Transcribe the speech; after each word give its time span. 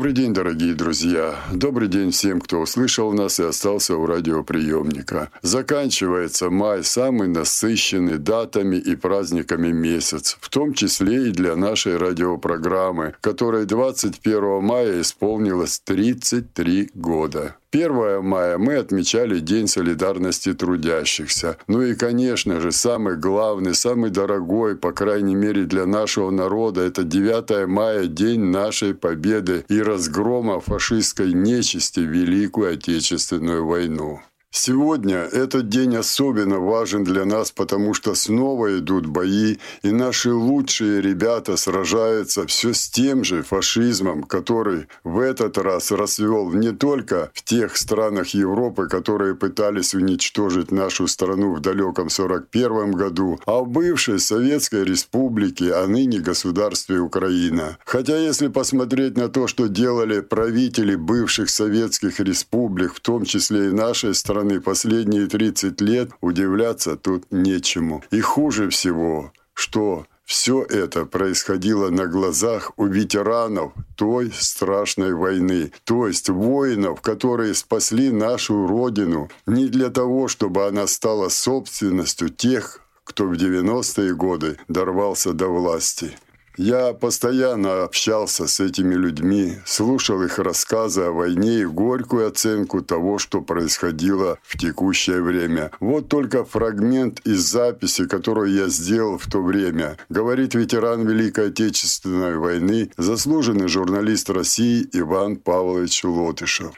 Добрый 0.00 0.14
день, 0.14 0.32
дорогие 0.32 0.74
друзья. 0.74 1.34
Добрый 1.52 1.86
день 1.86 2.10
всем, 2.10 2.40
кто 2.40 2.60
услышал 2.60 3.12
нас 3.12 3.38
и 3.38 3.42
остался 3.42 3.96
у 3.96 4.06
радиоприемника. 4.06 5.30
Заканчивается 5.42 6.48
май, 6.48 6.82
самый 6.84 7.28
насыщенный 7.28 8.16
датами 8.16 8.76
и 8.76 8.96
праздниками 8.96 9.72
месяц, 9.72 10.38
в 10.40 10.48
том 10.48 10.72
числе 10.72 11.28
и 11.28 11.32
для 11.32 11.54
нашей 11.54 11.98
радиопрограммы, 11.98 13.14
которой 13.20 13.66
21 13.66 14.64
мая 14.64 15.02
исполнилось 15.02 15.82
33 15.84 16.92
года. 16.94 17.56
1 17.72 18.22
мая 18.22 18.58
мы 18.58 18.76
отмечали 18.76 19.38
День 19.38 19.68
солидарности 19.68 20.52
трудящихся. 20.52 21.56
Ну 21.68 21.82
и, 21.82 21.94
конечно 21.94 22.60
же, 22.60 22.72
самый 22.72 23.16
главный, 23.16 23.74
самый 23.74 24.10
дорогой, 24.10 24.76
по 24.76 24.92
крайней 24.92 25.36
мере 25.36 25.64
для 25.64 25.86
нашего 25.86 26.30
народа, 26.30 26.80
это 26.80 27.04
9 27.04 27.68
мая, 27.68 28.06
День 28.06 28.40
нашей 28.40 28.94
победы 28.94 29.64
и 29.68 29.80
разгрома 29.80 30.60
фашистской 30.60 31.32
нечисти 31.32 32.00
в 32.00 32.10
Великую 32.10 32.72
Отечественную 32.72 33.64
войну. 33.64 34.20
Сегодня 34.52 35.18
этот 35.18 35.68
день 35.68 35.94
особенно 35.94 36.58
важен 36.58 37.04
для 37.04 37.24
нас, 37.24 37.52
потому 37.52 37.94
что 37.94 38.16
снова 38.16 38.78
идут 38.78 39.06
бои, 39.06 39.58
и 39.84 39.92
наши 39.92 40.32
лучшие 40.32 41.00
ребята 41.00 41.56
сражаются 41.56 42.44
все 42.48 42.74
с 42.74 42.88
тем 42.88 43.22
же 43.22 43.44
фашизмом, 43.44 44.24
который 44.24 44.88
в 45.04 45.20
этот 45.20 45.56
раз 45.56 45.92
расцвел 45.92 46.50
не 46.50 46.72
только 46.72 47.30
в 47.32 47.44
тех 47.44 47.76
странах 47.76 48.30
Европы, 48.30 48.88
которые 48.88 49.36
пытались 49.36 49.94
уничтожить 49.94 50.72
нашу 50.72 51.06
страну 51.06 51.54
в 51.54 51.60
далеком 51.60 52.10
41 52.10 52.90
году, 52.90 53.38
а 53.46 53.60
в 53.60 53.68
бывшей 53.68 54.18
Советской 54.18 54.82
Республике, 54.82 55.74
а 55.74 55.86
ныне 55.86 56.18
государстве 56.18 56.98
Украина. 56.98 57.78
Хотя 57.84 58.18
если 58.18 58.48
посмотреть 58.48 59.16
на 59.16 59.28
то, 59.28 59.46
что 59.46 59.68
делали 59.68 60.20
правители 60.20 60.96
бывших 60.96 61.50
советских 61.50 62.18
республик, 62.18 62.94
в 62.94 63.00
том 63.00 63.24
числе 63.24 63.68
и 63.68 63.72
нашей 63.72 64.12
страны, 64.12 64.39
стороны, 64.40 64.60
последние 64.60 65.26
30 65.26 65.80
лет 65.80 66.10
удивляться 66.20 66.96
тут 66.96 67.24
нечему. 67.30 68.02
И 68.10 68.20
хуже 68.20 68.68
всего, 68.70 69.32
что 69.54 70.06
все 70.24 70.62
это 70.62 71.04
происходило 71.04 71.90
на 71.90 72.06
глазах 72.06 72.72
у 72.76 72.86
ветеранов 72.86 73.72
той 73.96 74.32
страшной 74.32 75.12
войны, 75.12 75.72
то 75.84 76.06
есть 76.06 76.28
воинов, 76.28 77.00
которые 77.00 77.54
спасли 77.54 78.10
нашу 78.10 78.66
Родину 78.66 79.28
не 79.46 79.66
для 79.66 79.90
того, 79.90 80.28
чтобы 80.28 80.66
она 80.66 80.86
стала 80.86 81.28
собственностью 81.28 82.30
тех, 82.30 82.80
кто 83.04 83.26
в 83.26 83.32
90-е 83.32 84.14
годы 84.14 84.56
дорвался 84.68 85.32
до 85.32 85.48
власти. 85.48 86.16
Я 86.62 86.92
постоянно 86.92 87.84
общался 87.84 88.46
с 88.46 88.60
этими 88.60 88.94
людьми, 88.94 89.60
слушал 89.64 90.22
их 90.22 90.38
рассказы 90.38 91.04
о 91.04 91.10
войне 91.10 91.60
и 91.60 91.64
горькую 91.64 92.28
оценку 92.28 92.82
того, 92.82 93.16
что 93.16 93.40
происходило 93.40 94.38
в 94.42 94.58
текущее 94.58 95.22
время. 95.22 95.70
Вот 95.80 96.08
только 96.08 96.44
фрагмент 96.44 97.20
из 97.20 97.50
записи, 97.50 98.06
которую 98.06 98.52
я 98.52 98.68
сделал 98.68 99.16
в 99.16 99.26
то 99.26 99.42
время. 99.42 99.96
Говорит 100.10 100.54
ветеран 100.54 101.08
Великой 101.08 101.48
Отечественной 101.48 102.36
войны, 102.36 102.90
заслуженный 102.98 103.68
журналист 103.68 104.28
России 104.28 104.86
Иван 104.92 105.36
Павлович 105.36 106.04
Лотышев. 106.04 106.74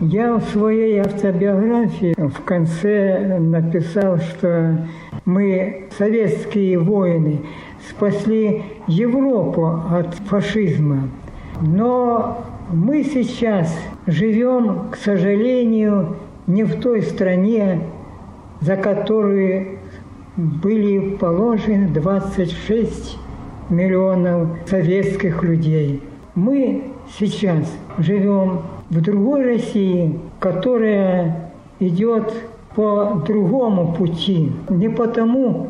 Я 0.00 0.36
в 0.36 0.44
своей 0.50 1.00
автобиографии 1.00 2.14
в 2.16 2.44
конце 2.44 3.36
написал, 3.40 4.18
что 4.18 4.86
мы, 5.24 5.88
советские 5.98 6.78
воины, 6.78 7.40
спасли 7.90 8.62
Европу 8.86 9.66
от 9.90 10.14
фашизма. 10.14 11.08
Но 11.60 12.44
мы 12.70 13.02
сейчас 13.02 13.76
живем, 14.06 14.90
к 14.92 14.96
сожалению, 14.96 16.14
не 16.46 16.62
в 16.62 16.80
той 16.80 17.02
стране, 17.02 17.80
за 18.60 18.76
которую 18.76 19.78
были 20.36 21.16
положены 21.16 21.88
26 21.88 23.18
миллионов 23.68 24.48
советских 24.66 25.42
людей. 25.42 26.04
Мы 26.36 26.84
сейчас 27.18 27.66
живем 27.98 28.62
в 28.90 29.00
другой 29.00 29.44
России, 29.44 30.18
которая 30.40 31.52
идет 31.80 32.32
по 32.74 33.22
другому 33.26 33.94
пути, 33.94 34.52
не 34.68 34.88
потому, 34.88 35.68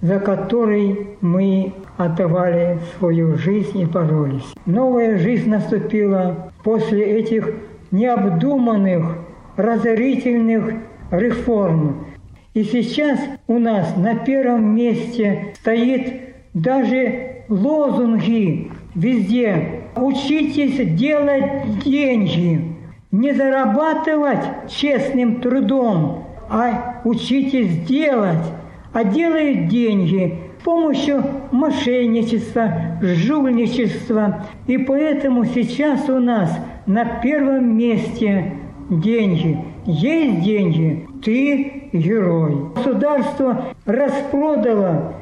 за 0.00 0.20
который 0.20 1.08
мы 1.20 1.72
отдавали 1.96 2.78
свою 2.98 3.36
жизнь 3.36 3.80
и 3.80 3.84
боролись. 3.84 4.54
Новая 4.66 5.18
жизнь 5.18 5.48
наступила 5.48 6.52
после 6.62 7.04
этих 7.04 7.50
необдуманных, 7.90 9.18
разорительных 9.56 10.74
реформ. 11.10 12.06
И 12.54 12.62
сейчас 12.64 13.18
у 13.46 13.58
нас 13.58 13.96
на 13.96 14.14
первом 14.16 14.74
месте 14.74 15.54
стоит 15.60 16.12
даже 16.54 17.44
лозунги 17.48 18.70
везде 18.94 19.77
Учитесь 20.00 20.94
делать 20.96 21.80
деньги, 21.84 22.76
не 23.10 23.32
зарабатывать 23.32 24.68
честным 24.68 25.40
трудом, 25.40 26.24
а 26.48 27.00
учитесь 27.04 27.78
делать, 27.86 28.44
а 28.92 29.04
делают 29.04 29.68
деньги 29.68 30.38
с 30.60 30.64
помощью 30.64 31.24
мошенничества, 31.50 32.98
жульничества. 33.00 34.46
И 34.66 34.78
поэтому 34.78 35.44
сейчас 35.44 36.08
у 36.08 36.18
нас 36.18 36.50
на 36.86 37.04
первом 37.04 37.76
месте 37.76 38.52
деньги. 38.90 39.58
Есть 39.84 40.42
деньги, 40.42 41.06
ты 41.24 41.88
герой. 41.92 42.56
Государство 42.76 43.64
распродало 43.84 45.14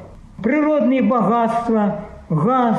природные 0.43 1.03
богатства, 1.03 2.01
газ, 2.29 2.79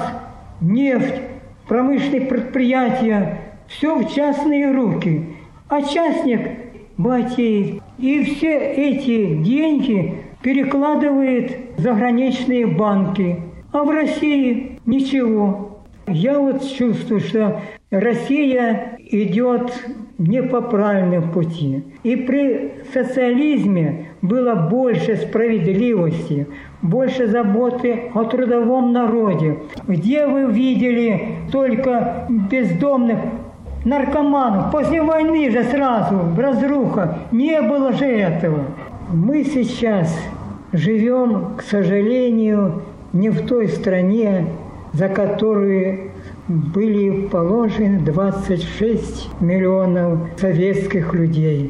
нефть, 0.62 1.22
промышленные 1.68 2.22
предприятия, 2.22 3.42
все 3.68 3.98
в 3.98 4.14
частные 4.14 4.72
руки. 4.72 5.36
А 5.68 5.82
частник 5.82 6.50
богатеет. 6.98 7.82
И 7.98 8.24
все 8.24 8.58
эти 8.58 9.36
деньги 9.36 10.24
перекладывает 10.42 11.58
в 11.78 11.82
заграничные 11.82 12.68
банки. 12.68 13.40
А 13.72 13.84
в 13.84 13.90
России 13.90 14.80
ничего. 14.86 15.82
Я 16.08 16.40
вот 16.40 16.64
чувствую, 16.66 17.20
что 17.20 17.62
Россия 17.92 18.98
идет 19.00 19.74
не 20.18 20.42
по 20.42 20.62
правильному 20.62 21.32
пути. 21.32 21.84
И 22.04 22.16
при 22.16 22.72
социализме 22.94 24.08
было 24.22 24.56
больше 24.56 25.18
справедливости, 25.18 26.48
больше 26.82 27.28
заботы 27.28 28.12
о 28.14 28.24
трудовом 28.24 28.94
народе. 28.94 29.58
Где 29.88 30.28
вы 30.28 30.52
видели 30.52 31.38
только 31.52 32.28
бездомных 32.30 33.20
наркоманов? 33.84 34.72
После 34.72 35.02
войны 35.02 35.50
же 35.52 35.64
сразу, 35.64 36.20
разруха, 36.38 37.20
не 37.32 37.62
было 37.62 37.94
же 37.94 38.06
этого. 38.06 38.66
Мы 39.12 39.44
сейчас 39.44 40.18
живем, 40.74 41.56
к 41.58 41.62
сожалению, 41.62 42.84
не 43.14 43.30
в 43.30 43.48
той 43.48 43.68
стране, 43.68 44.48
за 44.94 45.08
которую 45.08 46.12
были 46.48 47.28
положены 47.28 48.00
26 48.00 49.42
миллионов 49.42 50.20
советских 50.38 51.14
людей. 51.14 51.70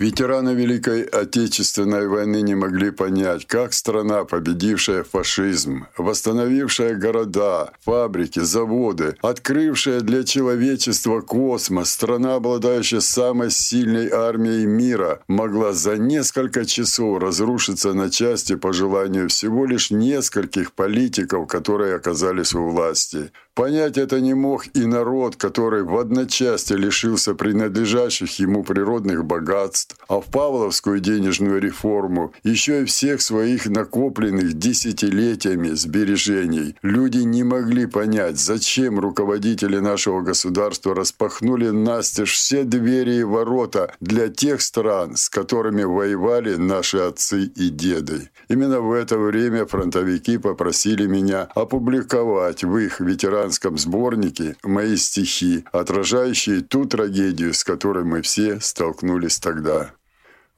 Ветераны 0.00 0.54
Великой 0.54 1.02
Отечественной 1.02 2.08
войны 2.08 2.40
не 2.40 2.54
могли 2.54 2.90
понять, 2.90 3.46
как 3.46 3.74
страна, 3.74 4.24
победившая 4.24 5.04
фашизм, 5.04 5.88
восстановившая 5.98 6.94
города, 6.94 7.72
фабрики, 7.84 8.38
заводы, 8.38 9.16
открывшая 9.20 10.00
для 10.00 10.24
человечества 10.24 11.20
космос, 11.20 11.90
страна, 11.90 12.36
обладающая 12.36 13.00
самой 13.00 13.50
сильной 13.50 14.08
армией 14.08 14.64
мира, 14.64 15.20
могла 15.28 15.74
за 15.74 15.98
несколько 15.98 16.64
часов 16.64 17.20
разрушиться 17.20 17.92
на 17.92 18.08
части 18.08 18.56
по 18.56 18.72
желанию 18.72 19.28
всего 19.28 19.66
лишь 19.66 19.90
нескольких 19.90 20.72
политиков, 20.72 21.46
которые 21.46 21.94
оказались 21.96 22.54
у 22.54 22.66
власти. 22.70 23.32
Понять 23.60 23.98
это 23.98 24.22
не 24.22 24.32
мог 24.32 24.68
и 24.72 24.86
народ, 24.86 25.36
который 25.36 25.82
в 25.82 25.94
одночасье 25.98 26.78
лишился 26.78 27.34
принадлежащих 27.34 28.38
ему 28.38 28.64
природных 28.64 29.26
богатств, 29.26 29.98
а 30.08 30.22
в 30.22 30.30
Павловскую 30.30 30.98
денежную 30.98 31.60
реформу 31.60 32.32
еще 32.42 32.80
и 32.80 32.84
всех 32.86 33.20
своих 33.20 33.66
накопленных 33.66 34.54
десятилетиями 34.54 35.72
сбережений. 35.74 36.74
Люди 36.80 37.18
не 37.18 37.44
могли 37.44 37.84
понять, 37.84 38.38
зачем 38.38 38.98
руководители 38.98 39.76
нашего 39.76 40.22
государства 40.22 40.94
распахнули 40.94 41.68
настежь 41.68 42.32
все 42.32 42.64
двери 42.64 43.16
и 43.16 43.24
ворота 43.24 43.92
для 44.00 44.30
тех 44.30 44.62
стран, 44.62 45.16
с 45.16 45.28
которыми 45.28 45.82
воевали 45.82 46.54
наши 46.54 46.96
отцы 46.96 47.42
и 47.44 47.68
деды. 47.68 48.30
Именно 48.48 48.80
в 48.80 48.90
это 48.94 49.18
время 49.18 49.66
фронтовики 49.66 50.38
попросили 50.38 51.06
меня 51.06 51.46
опубликовать 51.54 52.64
в 52.64 52.74
их 52.78 53.00
ветеран 53.00 53.49
американском 53.50 53.78
сборнике 53.78 54.56
мои 54.62 54.96
стихи, 54.96 55.64
отражающие 55.72 56.60
ту 56.60 56.84
трагедию, 56.84 57.52
с 57.52 57.64
которой 57.64 58.04
мы 58.04 58.22
все 58.22 58.60
столкнулись 58.60 59.40
тогда. 59.40 59.90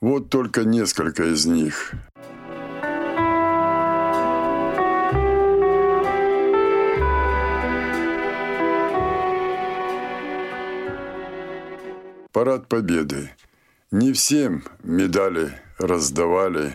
Вот 0.00 0.28
только 0.28 0.64
несколько 0.64 1.24
из 1.24 1.46
них. 1.46 1.92
Парад 12.32 12.68
Победы. 12.68 13.30
Не 13.90 14.12
всем 14.12 14.64
медали 14.82 15.52
раздавали, 15.78 16.72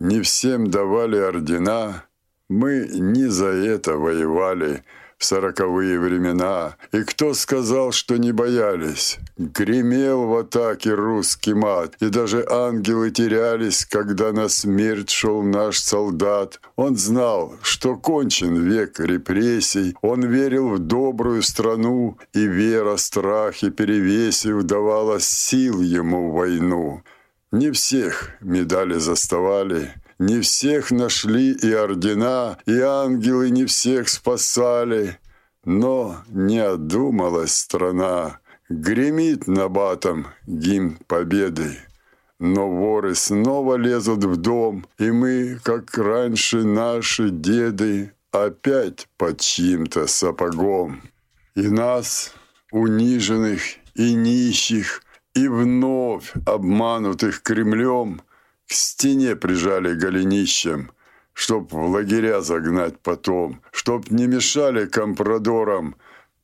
не 0.00 0.20
всем 0.20 0.70
давали 0.70 1.16
ордена. 1.16 2.04
Мы 2.48 2.88
не 2.88 3.26
за 3.30 3.48
это 3.48 3.96
воевали– 3.96 4.82
сороковые 5.22 5.98
времена. 5.98 6.76
И 6.92 7.02
кто 7.02 7.34
сказал, 7.34 7.92
что 7.92 8.16
не 8.16 8.32
боялись? 8.32 9.18
Гремел 9.36 10.26
в 10.26 10.36
атаке 10.36 10.94
русский 10.94 11.54
мат, 11.54 11.96
и 12.00 12.08
даже 12.08 12.46
ангелы 12.48 13.10
терялись, 13.10 13.84
когда 13.84 14.32
на 14.32 14.48
смерть 14.48 15.10
шел 15.10 15.42
наш 15.42 15.78
солдат. 15.78 16.60
Он 16.76 16.96
знал, 16.96 17.54
что 17.62 17.96
кончен 17.96 18.56
век 18.56 19.00
репрессий, 19.00 19.96
он 20.02 20.24
верил 20.24 20.70
в 20.70 20.78
добрую 20.78 21.42
страну, 21.42 22.18
и 22.32 22.46
вера 22.46 22.96
страхи 22.96 23.70
перевесив 23.70 24.62
давала 24.62 25.20
сил 25.20 25.80
ему 25.80 26.30
в 26.30 26.34
войну. 26.34 27.02
Не 27.52 27.70
всех 27.70 28.30
медали 28.40 28.98
заставали, 28.98 29.92
не 30.22 30.40
всех 30.40 30.92
нашли 30.92 31.52
и 31.52 31.72
ордена, 31.72 32.58
и 32.66 32.78
ангелы 32.78 33.50
не 33.50 33.64
всех 33.64 34.08
спасали. 34.08 35.18
Но 35.64 36.16
не 36.28 36.58
одумалась 36.58 37.54
страна, 37.54 38.38
Гремит 38.68 39.48
на 39.48 39.68
батом 39.68 40.26
гимн 40.46 40.96
победы. 41.06 41.76
Но 42.38 42.70
воры 42.70 43.14
снова 43.14 43.74
лезут 43.76 44.24
в 44.24 44.36
дом, 44.36 44.86
И 44.98 45.10
мы, 45.10 45.58
как 45.62 45.98
раньше 45.98 46.64
наши 46.64 47.30
деды, 47.30 48.12
Опять 48.30 49.08
под 49.18 49.40
чьим-то 49.40 50.06
сапогом. 50.06 51.02
И 51.54 51.68
нас, 51.68 52.32
униженных 52.70 53.60
и 53.94 54.14
нищих, 54.14 55.02
И 55.34 55.48
вновь 55.48 56.32
обманутых 56.46 57.42
Кремлем— 57.42 58.22
к 58.68 58.72
стене 58.72 59.36
прижали 59.36 59.94
голенищем, 59.94 60.92
чтоб 61.32 61.72
в 61.72 61.90
лагеря 61.90 62.40
загнать 62.40 62.98
потом, 63.00 63.62
чтоб 63.70 64.10
не 64.10 64.26
мешали 64.26 64.86
компрадорам, 64.86 65.96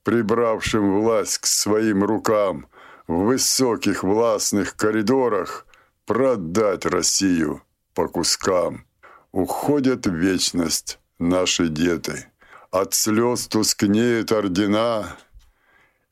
прибравшим 0.03 1.01
власть 1.01 1.39
к 1.39 1.47
своим 1.47 2.05
рукам, 2.05 2.67
в 3.07 3.25
высоких 3.25 4.03
властных 4.03 4.77
коридорах 4.77 5.67
продать 6.07 6.87
Россию 6.87 7.63
по 7.95 8.09
кускам. 8.09 8.85
Уходят 9.33 10.07
в 10.07 10.15
вечность 10.15 10.99
наши 11.19 11.69
деды. 11.69 12.27
От 12.71 12.95
слез 12.95 13.47
тускнеют 13.47 14.33
ордена. 14.33 15.17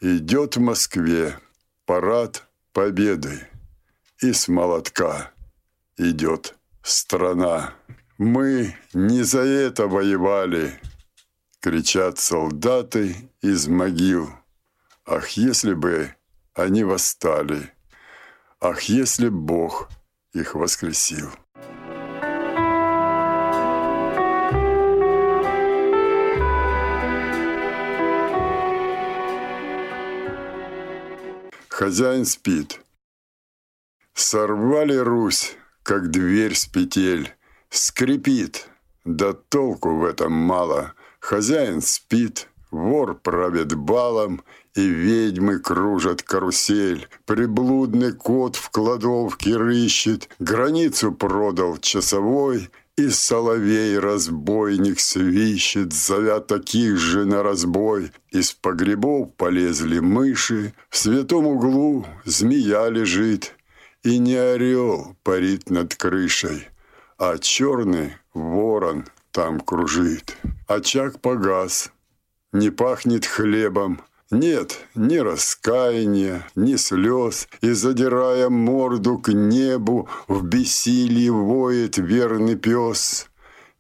Идет 0.01 0.57
в 0.57 0.61
Москве 0.61 1.39
парад 1.87 2.47
победы 2.73 3.49
и 4.21 4.33
с 4.33 4.49
молотка 4.49 5.33
идет 5.97 6.57
страна. 6.83 7.75
Мы 8.19 8.77
не 8.95 9.23
за 9.23 9.41
это 9.41 9.87
воевали, 9.87 10.81
кричат 11.61 12.19
солдаты 12.19 13.31
из 13.43 13.69
могил. 13.69 14.31
Ах, 15.05 15.31
если 15.31 15.75
бы 15.75 16.15
они 16.55 16.85
восстали, 16.85 17.73
ах, 18.61 18.83
если 18.83 19.29
Бог 19.29 19.89
их 20.33 20.55
воскресил. 20.55 21.31
Хозяин 31.69 32.25
спит. 32.25 32.81
Сорвали 34.15 34.97
Русь 34.97 35.57
как 35.87 36.11
дверь 36.11 36.57
с 36.57 36.67
петель. 36.67 37.33
Скрипит, 37.71 38.69
да 39.05 39.33
толку 39.33 39.95
в 39.95 40.05
этом 40.05 40.33
мало. 40.33 40.95
Хозяин 41.21 41.81
спит, 41.81 42.49
вор 42.73 43.15
правит 43.15 43.73
балом, 43.77 44.43
и 44.75 44.81
ведьмы 44.81 45.61
кружат 45.61 46.25
карусель. 46.25 47.09
Приблудный 47.25 48.13
кот 48.13 48.57
в 48.57 48.71
кладовке 48.71 49.57
рыщет, 49.57 50.29
границу 50.41 51.13
продал 51.13 51.79
часовой, 51.79 52.69
и 52.97 53.09
соловей-разбойник 53.09 54.99
свищет, 54.99 55.93
зовя 55.93 56.41
таких 56.41 56.97
же 56.97 57.27
на 57.27 57.45
разбой. 57.45 58.11
Из 58.33 58.53
погребов 58.53 59.35
полезли 59.37 60.01
мыши, 60.01 60.73
в 60.89 60.97
святом 60.97 61.47
углу 61.47 62.07
змея 62.25 62.89
лежит, 62.89 63.56
и 64.07 64.19
не 64.19 64.37
орел 64.37 65.17
парит 65.25 65.69
над 65.69 65.97
крышей, 65.97 66.69
а 67.19 67.39
черный 67.39 68.15
ворон 68.35 69.05
там 69.33 69.59
кружит. 69.59 70.37
Очаг 70.69 71.21
погас, 71.21 71.91
не 72.53 72.71
пахнет 72.71 73.27
хлебом, 73.27 74.01
нет 74.31 74.79
ни 74.95 75.17
раскаяния, 75.17 76.47
ни 76.55 76.77
слез, 76.77 77.49
и, 77.63 77.73
задирая 77.73 78.49
морду 78.49 79.19
к 79.19 79.33
небу, 79.33 80.09
в 80.29 80.45
бессилии 80.45 81.29
воет 81.29 81.99
верный 81.99 82.55
пес. 82.55 83.29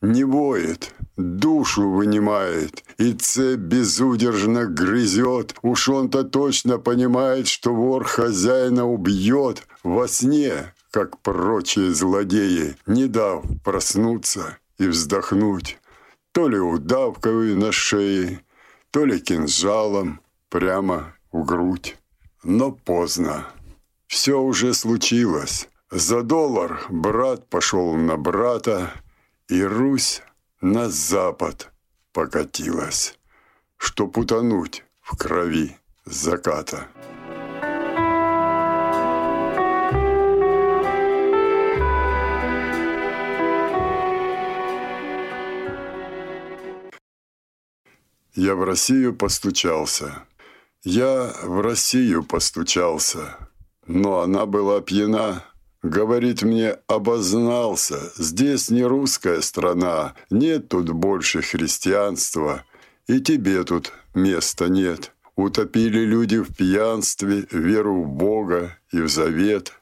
Не 0.00 0.24
воет, 0.24 0.92
душу 1.16 1.88
вынимает, 1.90 2.84
и 2.98 3.12
цепь 3.12 3.60
безудержно 3.60 4.66
грызет. 4.66 5.54
Уж 5.62 5.88
он-то 5.88 6.24
точно 6.24 6.78
понимает, 6.78 7.48
что 7.48 7.74
вор 7.74 8.04
хозяина 8.04 8.86
убьет, 8.86 9.66
во 9.82 10.08
сне, 10.08 10.74
как 10.90 11.18
прочие 11.20 11.92
злодеи, 11.92 12.76
не 12.86 13.06
дав 13.06 13.44
проснуться 13.64 14.58
и 14.78 14.86
вздохнуть, 14.86 15.78
то 16.32 16.48
ли 16.48 16.58
удавкой 16.58 17.54
на 17.54 17.72
шее, 17.72 18.40
то 18.90 19.04
ли 19.04 19.18
кинжалом 19.18 20.20
прямо 20.48 21.14
в 21.32 21.44
грудь. 21.44 21.96
Но 22.42 22.72
поздно. 22.72 23.46
Все 24.06 24.40
уже 24.40 24.72
случилось. 24.72 25.68
За 25.90 26.22
доллар 26.22 26.86
брат 26.90 27.48
пошел 27.48 27.94
на 27.94 28.16
брата, 28.16 28.92
и 29.48 29.62
Русь 29.62 30.22
на 30.60 30.88
запад 30.88 31.72
покатилась, 32.12 33.18
чтоб 33.76 34.16
утонуть 34.16 34.84
в 35.02 35.16
крови 35.16 35.76
заката. 36.04 36.88
Я 48.34 48.54
в 48.54 48.64
Россию 48.64 49.14
постучался. 49.14 50.26
Я 50.82 51.32
в 51.42 51.60
Россию 51.62 52.22
постучался. 52.22 53.48
Но 53.86 54.20
она 54.20 54.46
была 54.46 54.80
пьяна, 54.80 55.44
Говорит 55.86 56.42
мне, 56.42 56.78
обознался, 56.88 58.12
здесь 58.16 58.70
не 58.70 58.82
русская 58.82 59.40
страна, 59.40 60.14
нет 60.30 60.68
тут 60.68 60.90
больше 60.90 61.42
христианства, 61.42 62.64
и 63.06 63.20
тебе 63.20 63.62
тут 63.62 63.92
места 64.12 64.68
нет. 64.68 65.12
Утопили 65.36 66.00
люди 66.00 66.38
в 66.38 66.52
пьянстве 66.56 67.46
веру 67.52 68.02
в 68.02 68.08
Бога 68.08 68.76
и 68.90 69.00
в 69.00 69.08
завет. 69.08 69.74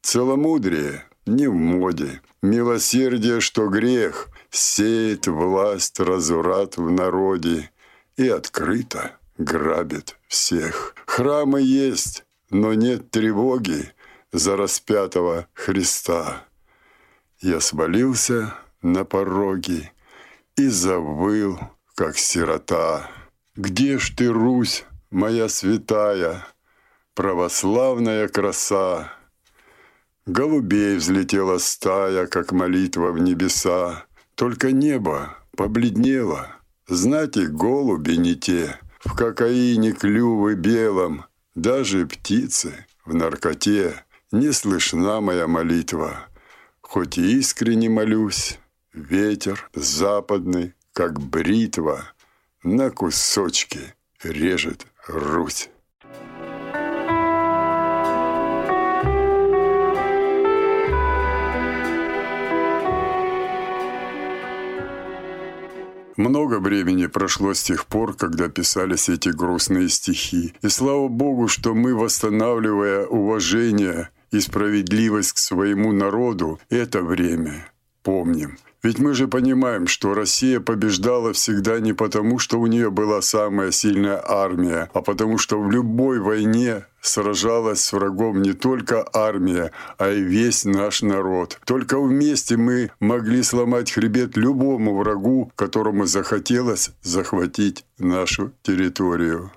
Целомудрие 0.00 1.04
не 1.26 1.46
в 1.46 1.52
моде, 1.52 2.22
милосердие, 2.40 3.40
что 3.40 3.68
грех, 3.68 4.28
сеет 4.48 5.26
власть 5.26 6.00
разврат 6.00 6.78
в 6.78 6.90
народе 6.90 7.70
и 8.16 8.26
открыто 8.30 9.10
грабит 9.36 10.16
всех. 10.26 10.94
Храмы 11.04 11.60
есть, 11.60 12.24
но 12.48 12.72
нет 12.72 13.10
тревоги 13.10 13.92
за 14.32 14.56
распятого 14.56 15.46
Христа. 15.54 16.44
Я 17.40 17.60
свалился 17.60 18.54
на 18.82 19.04
пороги 19.04 19.90
и 20.56 20.68
завыл, 20.68 21.58
как 21.94 22.18
сирота. 22.18 23.10
Где 23.56 23.98
ж 23.98 24.10
ты, 24.16 24.28
Русь, 24.32 24.84
моя 25.10 25.48
святая, 25.48 26.46
православная 27.14 28.28
краса? 28.28 29.12
Голубей 30.26 30.96
взлетела 30.96 31.58
стая, 31.58 32.26
как 32.26 32.52
молитва 32.52 33.10
в 33.10 33.18
небеса. 33.18 34.04
Только 34.34 34.70
небо 34.72 35.36
побледнело. 35.56 36.46
Знати, 36.86 37.46
голуби 37.46 38.16
не 38.16 38.34
те, 38.34 38.78
в 39.04 39.14
кокаине 39.14 39.92
клювы 39.92 40.54
белом, 40.54 41.24
даже 41.54 42.06
птицы 42.06 42.86
в 43.04 43.14
наркоте. 43.14 44.04
Не 44.32 44.52
слышна 44.52 45.20
моя 45.20 45.48
молитва, 45.48 46.28
хоть 46.82 47.18
и 47.18 47.38
искренне 47.38 47.88
молюсь, 47.88 48.60
ветер 48.92 49.68
западный, 49.74 50.74
как 50.92 51.18
бритва, 51.20 52.12
на 52.62 52.90
кусочки 52.90 53.80
режет 54.22 54.86
Русь. 55.08 55.68
Много 66.16 66.60
времени 66.60 67.06
прошло 67.06 67.52
с 67.52 67.64
тех 67.64 67.86
пор, 67.86 68.14
когда 68.14 68.48
писались 68.48 69.08
эти 69.08 69.30
грустные 69.30 69.88
стихи. 69.88 70.54
И 70.62 70.68
слава 70.68 71.08
Богу, 71.08 71.48
что 71.48 71.74
мы, 71.74 71.96
восстанавливая 71.96 73.06
уважение 73.06 74.10
и 74.30 74.40
справедливость 74.40 75.32
к 75.32 75.38
своему 75.38 75.92
народу, 75.92 76.60
это 76.68 77.02
время 77.02 77.70
помним. 78.02 78.58
Ведь 78.82 78.98
мы 78.98 79.12
же 79.12 79.28
понимаем, 79.28 79.86
что 79.86 80.14
Россия 80.14 80.58
побеждала 80.58 81.34
всегда 81.34 81.80
не 81.80 81.92
потому, 81.92 82.38
что 82.38 82.58
у 82.58 82.66
нее 82.66 82.90
была 82.90 83.20
самая 83.20 83.72
сильная 83.72 84.22
армия, 84.26 84.88
а 84.94 85.02
потому 85.02 85.36
что 85.36 85.60
в 85.60 85.70
любой 85.70 86.18
войне 86.18 86.86
сражалась 87.02 87.80
с 87.80 87.92
врагом 87.92 88.40
не 88.40 88.54
только 88.54 89.06
армия, 89.12 89.72
а 89.98 90.10
и 90.10 90.22
весь 90.22 90.64
наш 90.64 91.02
народ. 91.02 91.60
Только 91.66 92.00
вместе 92.00 92.56
мы 92.56 92.90
могли 93.00 93.42
сломать 93.42 93.92
хребет 93.92 94.38
любому 94.38 94.96
врагу, 94.96 95.52
которому 95.56 96.06
захотелось 96.06 96.90
захватить 97.02 97.84
нашу 97.98 98.52
территорию. 98.62 99.52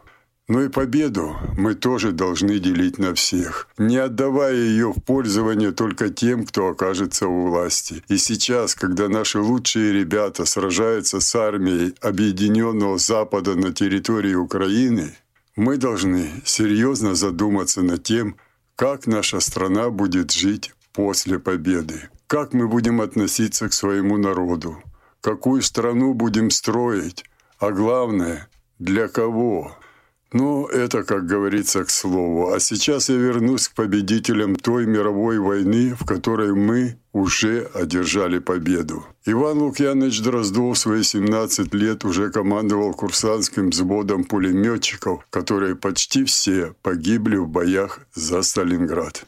Но 0.49 0.61
и 0.61 0.67
победу 0.67 1.37
мы 1.57 1.73
тоже 1.73 2.11
должны 2.11 2.59
делить 2.59 2.97
на 2.97 3.13
всех, 3.13 3.69
не 3.77 3.95
отдавая 3.95 4.55
ее 4.55 4.91
в 4.91 5.01
пользование 5.01 5.71
только 5.71 6.09
тем, 6.09 6.45
кто 6.45 6.67
окажется 6.67 7.27
у 7.27 7.47
власти. 7.47 8.03
И 8.09 8.17
сейчас, 8.17 8.75
когда 8.75 9.07
наши 9.07 9.39
лучшие 9.39 9.93
ребята 9.93 10.45
сражаются 10.45 11.21
с 11.21 11.33
армией 11.35 11.95
Объединенного 12.01 12.97
Запада 12.97 13.55
на 13.55 13.71
территории 13.73 14.33
Украины, 14.33 15.15
мы 15.55 15.77
должны 15.77 16.29
серьезно 16.43 17.15
задуматься 17.15 17.81
над 17.81 18.03
тем, 18.03 18.35
как 18.75 19.07
наша 19.07 19.39
страна 19.39 19.91
будет 19.91 20.31
жить 20.31 20.73
после 20.91 21.39
победы, 21.39 22.09
как 22.27 22.53
мы 22.53 22.67
будем 22.67 22.99
относиться 22.99 23.69
к 23.69 23.73
своему 23.73 24.17
народу, 24.17 24.83
какую 25.21 25.61
страну 25.61 26.13
будем 26.13 26.49
строить, 26.49 27.23
а 27.59 27.71
главное, 27.71 28.49
для 28.79 29.07
кого. 29.07 29.77
Ну, 30.33 30.65
это, 30.65 31.03
как 31.03 31.27
говорится, 31.27 31.85
к 31.85 31.91
слову. 31.91 32.53
А 32.53 32.59
сейчас 32.59 33.09
я 33.09 33.15
вернусь 33.15 33.67
к 33.67 33.75
победителям 33.75 34.55
той 34.55 34.87
мировой 34.87 35.37
войны, 35.37 35.95
в 35.99 36.05
которой 36.05 36.53
мы 36.55 36.97
уже 37.13 37.69
одержали 37.75 38.39
победу. 38.39 39.05
Иван 39.25 39.59
Лукьянович 39.59 40.21
Дроздов 40.21 40.79
свои 40.79 41.03
17 41.03 41.71
лет 41.75 42.03
уже 42.03 42.31
командовал 42.31 42.93
курсантским 42.93 43.69
взводом 43.69 44.23
пулеметчиков, 44.23 45.23
которые 45.29 45.75
почти 45.75 46.23
все 46.23 46.73
погибли 46.81 47.37
в 47.37 47.47
боях 47.47 47.99
за 48.15 48.41
Сталинград. 48.41 49.25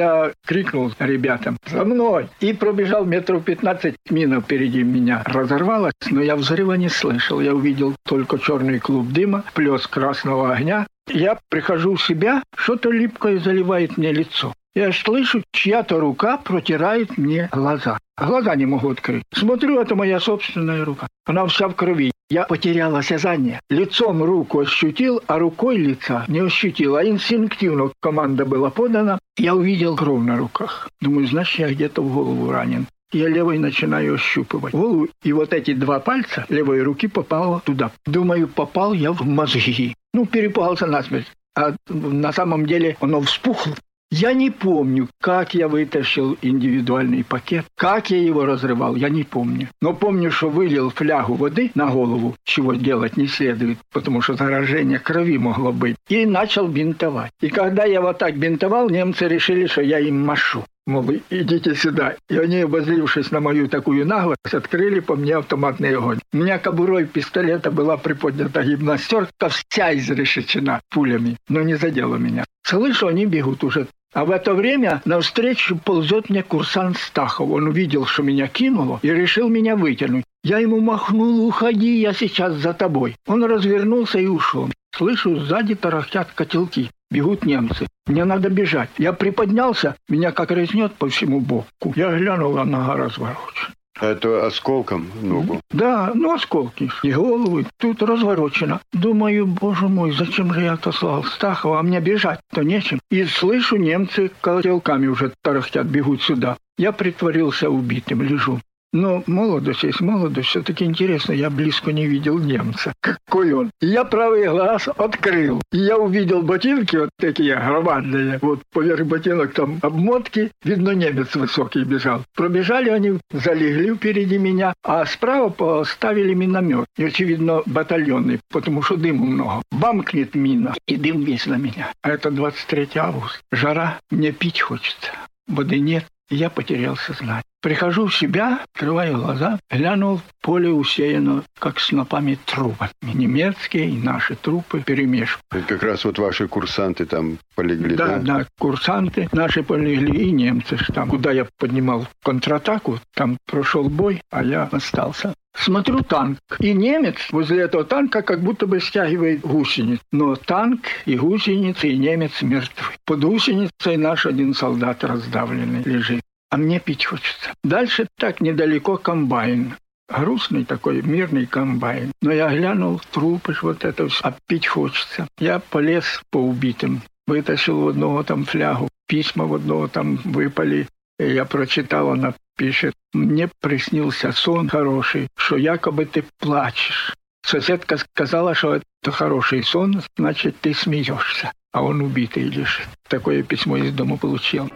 Я 0.00 0.32
крикнул 0.46 0.90
ребятам 0.98 1.58
«За 1.66 1.84
мной!» 1.84 2.30
и 2.40 2.54
пробежал 2.54 3.04
метров 3.04 3.44
15 3.44 3.96
мина 4.08 4.40
впереди 4.40 4.82
меня. 4.82 5.22
Разорвалась, 5.26 5.92
но 6.10 6.22
я 6.22 6.36
взрыва 6.36 6.72
не 6.72 6.88
слышал. 6.88 7.38
Я 7.38 7.54
увидел 7.54 7.94
только 8.06 8.38
черный 8.38 8.78
клуб 8.78 9.12
дыма, 9.12 9.44
плес 9.52 9.86
красного 9.86 10.54
огня. 10.54 10.86
Я 11.06 11.38
прихожу 11.50 11.96
в 11.96 12.02
себя, 12.02 12.42
что-то 12.56 12.90
липкое 12.90 13.40
заливает 13.40 13.98
мне 13.98 14.10
лицо. 14.10 14.54
Я 14.74 14.92
слышу, 14.92 15.42
чья-то 15.52 15.98
рука 15.98 16.36
протирает 16.36 17.18
мне 17.18 17.48
глаза. 17.50 17.98
Глаза 18.16 18.54
не 18.54 18.66
могу 18.66 18.90
открыть. 18.90 19.24
Смотрю, 19.32 19.80
это 19.80 19.96
моя 19.96 20.20
собственная 20.20 20.84
рука. 20.84 21.08
Она 21.26 21.44
вся 21.46 21.68
в 21.68 21.74
крови. 21.74 22.12
Я 22.28 22.44
потерял 22.44 22.94
осязание. 22.94 23.60
Лицом 23.68 24.22
руку 24.22 24.60
ощутил, 24.60 25.20
а 25.26 25.40
рукой 25.40 25.76
лица 25.76 26.24
не 26.28 26.38
ощутил. 26.38 26.94
А 26.94 27.04
инстинктивно 27.04 27.90
команда 28.00 28.46
была 28.46 28.70
подана. 28.70 29.18
Я 29.36 29.56
увидел 29.56 29.96
кровь 29.96 30.22
на 30.22 30.36
руках. 30.36 30.88
Думаю, 31.00 31.26
значит, 31.26 31.58
я 31.58 31.70
где-то 31.70 32.02
в 32.02 32.14
голову 32.14 32.52
ранен. 32.52 32.86
Я 33.12 33.28
левой 33.28 33.58
начинаю 33.58 34.14
ощупывать 34.14 34.72
голову, 34.72 35.08
и 35.24 35.32
вот 35.32 35.52
эти 35.52 35.74
два 35.74 35.98
пальца 35.98 36.46
левой 36.48 36.82
руки 36.82 37.08
попало 37.08 37.60
туда. 37.64 37.90
Думаю, 38.06 38.46
попал 38.46 38.92
я 38.92 39.10
в 39.10 39.22
мозги. 39.22 39.96
Ну, 40.14 40.26
перепугался 40.26 40.86
насмерть. 40.86 41.26
А 41.56 41.74
на 41.88 42.32
самом 42.32 42.66
деле 42.66 42.96
оно 43.00 43.20
вспухло. 43.20 43.74
Я 44.12 44.32
не 44.32 44.50
помню, 44.50 45.08
как 45.20 45.54
я 45.54 45.68
вытащил 45.68 46.36
индивидуальный 46.42 47.22
пакет, 47.22 47.64
как 47.76 48.10
я 48.10 48.20
его 48.20 48.44
разрывал, 48.44 48.96
я 48.96 49.08
не 49.08 49.22
помню. 49.22 49.68
Но 49.80 49.94
помню, 49.94 50.32
что 50.32 50.50
вылил 50.50 50.90
флягу 50.90 51.34
воды 51.34 51.70
на 51.76 51.86
голову, 51.86 52.34
чего 52.42 52.74
делать 52.74 53.16
не 53.16 53.28
следует, 53.28 53.78
потому 53.92 54.20
что 54.20 54.34
заражение 54.34 54.98
крови 54.98 55.38
могло 55.38 55.70
быть, 55.70 55.94
и 56.08 56.26
начал 56.26 56.66
бинтовать. 56.66 57.30
И 57.40 57.50
когда 57.50 57.84
я 57.84 58.00
вот 58.00 58.18
так 58.18 58.36
бинтовал, 58.36 58.90
немцы 58.90 59.28
решили, 59.28 59.66
что 59.66 59.82
я 59.82 60.00
им 60.00 60.26
машу. 60.26 60.64
Мол, 60.88 61.08
идите 61.30 61.76
сюда. 61.76 62.16
И 62.28 62.36
они, 62.36 62.62
обозлившись 62.62 63.30
на 63.30 63.38
мою 63.38 63.68
такую 63.68 64.04
наглость, 64.04 64.52
открыли 64.52 64.98
по 64.98 65.14
мне 65.14 65.36
автоматный 65.36 65.96
огонь. 65.96 66.18
У 66.32 66.38
меня 66.38 66.58
кобурой 66.58 67.06
пистолета 67.06 67.70
была 67.70 67.96
приподнята 67.96 68.64
гимнастерка, 68.64 69.50
вся 69.50 69.96
изрешечена 69.96 70.80
пулями, 70.90 71.36
но 71.48 71.62
не 71.62 71.74
задела 71.74 72.16
меня. 72.16 72.44
Слышу, 72.64 73.06
они 73.06 73.26
бегут 73.26 73.62
уже 73.62 73.86
а 74.12 74.24
в 74.24 74.30
это 74.30 74.54
время 74.54 75.02
навстречу 75.04 75.76
ползет 75.76 76.30
мне 76.30 76.42
курсант 76.42 76.96
Стахов. 76.96 77.50
Он 77.50 77.68
увидел, 77.68 78.06
что 78.06 78.22
меня 78.22 78.48
кинуло, 78.48 78.98
и 79.02 79.10
решил 79.10 79.48
меня 79.48 79.76
вытянуть. 79.76 80.24
Я 80.42 80.58
ему 80.58 80.80
махнул, 80.80 81.46
уходи, 81.46 82.00
я 82.00 82.12
сейчас 82.12 82.54
за 82.54 82.72
тобой. 82.72 83.16
Он 83.26 83.44
развернулся 83.44 84.18
и 84.18 84.26
ушел. 84.26 84.70
Слышу, 84.96 85.36
сзади 85.36 85.74
тарахтят 85.74 86.32
котелки. 86.32 86.90
Бегут 87.10 87.44
немцы. 87.44 87.86
Мне 88.06 88.24
надо 88.24 88.50
бежать. 88.50 88.90
Я 88.96 89.12
приподнялся, 89.12 89.96
меня 90.08 90.32
как 90.32 90.50
резнет 90.50 90.94
по 90.94 91.08
всему 91.08 91.40
боку. 91.40 91.92
Я 91.96 92.16
глянул, 92.16 92.56
а 92.58 92.64
нога 92.64 92.96
разворочена. 92.96 93.74
Это 94.00 94.46
осколком 94.46 95.08
ногу? 95.22 95.60
Да, 95.70 96.12
ну 96.14 96.32
осколки. 96.32 96.90
И 97.02 97.12
головы 97.12 97.66
тут 97.76 98.02
разворочено. 98.02 98.80
Думаю, 98.92 99.46
боже 99.46 99.88
мой, 99.88 100.12
зачем 100.12 100.54
же 100.54 100.62
я 100.62 100.72
отослал 100.72 101.24
Стахова, 101.24 101.78
а 101.78 101.82
мне 101.82 102.00
бежать-то 102.00 102.62
нечем. 102.62 103.00
И 103.10 103.24
слышу, 103.24 103.76
немцы 103.76 104.30
колотелками 104.40 105.06
уже 105.06 105.32
тарахтят, 105.42 105.86
бегут 105.86 106.22
сюда. 106.22 106.56
Я 106.78 106.92
притворился 106.92 107.68
убитым, 107.68 108.22
лежу. 108.22 108.60
Но 108.92 109.22
молодость 109.26 109.84
есть 109.84 110.00
молодость. 110.00 110.48
Все-таки 110.48 110.84
интересно, 110.84 111.32
я 111.32 111.48
близко 111.48 111.92
не 111.92 112.06
видел 112.06 112.38
немца. 112.38 112.92
Какой 113.00 113.52
он? 113.52 113.70
Я 113.80 114.04
правый 114.04 114.48
глаз 114.48 114.88
открыл. 114.88 115.62
И 115.72 115.78
я 115.78 115.96
увидел 115.96 116.42
ботинки 116.42 116.96
вот 116.96 117.10
такие 117.16 117.54
громадные. 117.54 118.38
Вот 118.42 118.62
поверх 118.72 119.06
ботинок 119.06 119.52
там 119.54 119.78
обмотки. 119.82 120.50
Видно, 120.64 120.90
немец 120.90 121.34
высокий 121.36 121.84
бежал. 121.84 122.24
Пробежали 122.34 122.90
они, 122.90 123.18
залегли 123.32 123.94
впереди 123.94 124.38
меня, 124.38 124.74
а 124.82 125.06
справа 125.06 125.50
поставили 125.50 126.34
миномет. 126.34 126.86
И, 126.96 127.04
очевидно, 127.04 127.62
батальонный, 127.66 128.40
потому 128.50 128.82
что 128.82 128.96
дыму 128.96 129.24
много. 129.24 129.62
Бамкнет 129.70 130.34
мина, 130.34 130.74
и 130.86 130.96
дым 130.96 131.22
весь 131.22 131.46
на 131.46 131.54
меня. 131.54 131.92
А 132.02 132.10
это 132.10 132.30
23 132.30 132.88
августа. 132.96 133.38
Жара, 133.52 134.00
мне 134.10 134.32
пить 134.32 134.60
хочется. 134.60 135.12
Воды 135.46 135.78
нет, 135.78 136.04
я 136.28 136.50
потерял 136.50 136.96
сознание. 136.96 137.42
Прихожу 137.62 138.06
в 138.06 138.16
себя, 138.16 138.60
открываю 138.72 139.18
глаза, 139.18 139.60
глянул, 139.70 140.22
поле 140.40 140.70
усеяно, 140.70 141.44
как 141.58 141.78
снопами 141.78 142.38
трупами. 142.46 142.90
Немецкие 143.02 143.90
и 143.90 143.98
наши 143.98 144.34
трупы 144.34 144.80
перемешку. 144.80 145.42
Это 145.50 145.64
как 145.66 145.82
раз 145.82 146.04
вот 146.04 146.18
ваши 146.18 146.48
курсанты 146.48 147.04
там 147.04 147.38
полегли, 147.54 147.96
да? 147.96 148.06
Да, 148.06 148.18
да, 148.18 148.46
курсанты 148.58 149.28
наши 149.32 149.62
полегли 149.62 150.28
и 150.28 150.30
немцы. 150.30 150.78
Там, 150.94 151.10
куда 151.10 151.32
я 151.32 151.46
поднимал 151.58 152.06
контратаку, 152.24 152.98
там 153.14 153.36
прошел 153.44 153.90
бой, 153.90 154.22
а 154.30 154.42
я 154.42 154.64
остался. 154.72 155.34
Смотрю 155.54 156.00
танк, 156.00 156.38
и 156.60 156.72
немец 156.72 157.16
возле 157.32 157.62
этого 157.62 157.84
танка 157.84 158.22
как 158.22 158.40
будто 158.40 158.66
бы 158.66 158.80
стягивает 158.80 159.40
гусениц. 159.40 159.98
Но 160.12 160.36
танк 160.36 160.80
и 161.04 161.16
гусеницы, 161.16 161.88
и 161.88 161.98
немец 161.98 162.40
мертвы. 162.40 162.94
Под 163.04 163.20
гусеницей 163.22 163.96
наш 163.98 164.24
один 164.24 164.54
солдат 164.54 165.04
раздавленный 165.04 165.82
лежит 165.82 166.22
а 166.50 166.56
мне 166.56 166.80
пить 166.80 167.06
хочется. 167.06 167.54
Дальше 167.64 168.06
так 168.18 168.40
недалеко 168.40 168.96
комбайн. 168.96 169.76
Грустный 170.08 170.64
такой 170.64 171.02
мирный 171.02 171.46
комбайн. 171.46 172.12
Но 172.20 172.32
я 172.32 172.50
глянул 172.50 173.00
трупы, 173.12 173.56
вот 173.62 173.84
это 173.84 174.08
все, 174.08 174.20
а 174.24 174.34
пить 174.46 174.66
хочется. 174.66 175.28
Я 175.38 175.60
полез 175.60 176.20
по 176.30 176.38
убитым, 176.38 177.02
вытащил 177.28 177.80
в 177.80 177.88
одного 177.88 178.24
там 178.24 178.44
флягу, 178.44 178.88
письма 179.06 179.46
в 179.46 179.54
одного 179.54 179.86
там 179.86 180.16
выпали. 180.16 180.88
Я 181.20 181.44
прочитал, 181.44 182.10
она 182.10 182.34
пишет, 182.56 182.94
мне 183.12 183.48
приснился 183.60 184.32
сон 184.32 184.68
хороший, 184.68 185.28
что 185.36 185.56
якобы 185.56 186.06
ты 186.06 186.24
плачешь. 186.38 187.14
Соседка 187.42 187.96
сказала, 187.96 188.54
что 188.54 188.74
это 188.74 189.12
хороший 189.12 189.62
сон, 189.62 190.02
значит, 190.16 190.56
ты 190.60 190.74
смеешься, 190.74 191.52
а 191.72 191.82
он 191.82 192.00
убитый 192.00 192.44
лежит. 192.44 192.88
Такое 193.08 193.42
письмо 193.42 193.76
из 193.76 193.92
дома 193.92 194.16
получил. 194.16 194.70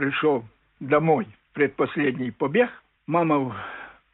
Пришел 0.00 0.42
домой, 0.80 1.26
предпоследний 1.52 2.32
побег. 2.32 2.70
Мама, 3.06 3.54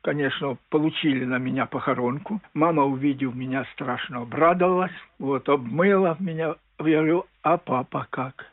конечно, 0.02 0.58
получили 0.68 1.24
на 1.24 1.38
меня 1.38 1.66
похоронку. 1.66 2.40
Мама, 2.54 2.82
увидев 2.82 3.36
меня, 3.36 3.64
страшно 3.72 4.22
обрадовалась. 4.22 4.90
Вот, 5.20 5.48
обмыла 5.48 6.16
меня. 6.18 6.56
Я 6.80 6.98
говорю, 6.98 7.26
а 7.42 7.56
папа 7.56 8.04
как? 8.10 8.46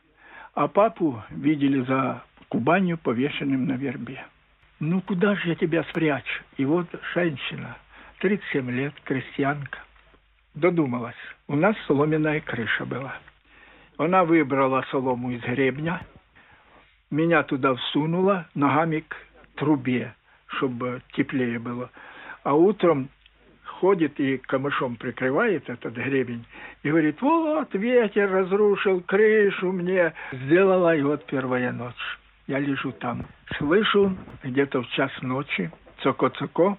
А 0.53 0.67
папу 0.67 1.23
видели 1.31 1.81
за 1.81 2.21
Кубанью 2.49 2.99
повешенным 2.99 3.65
на 3.65 3.73
вербе. 3.77 4.23
Ну, 4.79 5.01
куда 5.01 5.33
же 5.33 5.49
я 5.49 5.55
тебя 5.55 5.83
спрячу? 5.85 6.43
И 6.57 6.65
вот 6.65 6.85
женщина, 7.15 7.77
37 8.19 8.69
лет, 8.69 8.93
крестьянка, 9.05 9.79
додумалась. 10.53 11.15
У 11.47 11.55
нас 11.55 11.75
соломенная 11.87 12.41
крыша 12.41 12.85
была. 12.85 13.15
Она 13.97 14.23
выбрала 14.23 14.85
солому 14.91 15.31
из 15.31 15.41
гребня– 15.41 15.99
меня 17.13 17.43
туда 17.43 17.75
всунула 17.75 18.47
ногами 18.55 19.05
к 19.07 19.15
трубе, 19.55 20.15
чтобы 20.47 21.01
теплее 21.13 21.59
было. 21.59 21.91
А 22.43 22.55
утром 22.55 23.09
ходит 23.65 24.19
и 24.19 24.37
камышом 24.37 24.95
прикрывает 24.95 25.69
этот 25.69 25.93
гребень 25.93 26.45
и 26.81 26.89
говорит, 26.89 27.21
вот 27.21 27.73
ветер 27.73 28.31
разрушил 28.31 29.01
крышу 29.01 29.71
мне, 29.71 30.13
сделала, 30.31 30.95
и 30.95 31.03
вот 31.03 31.25
первая 31.25 31.71
ночь. 31.71 32.19
Я 32.47 32.59
лежу 32.59 32.91
там, 32.93 33.25
слышу 33.57 34.17
где-то 34.43 34.81
в 34.81 34.89
час 34.89 35.11
ночи, 35.21 35.71
цоко-цоко, 36.01 36.77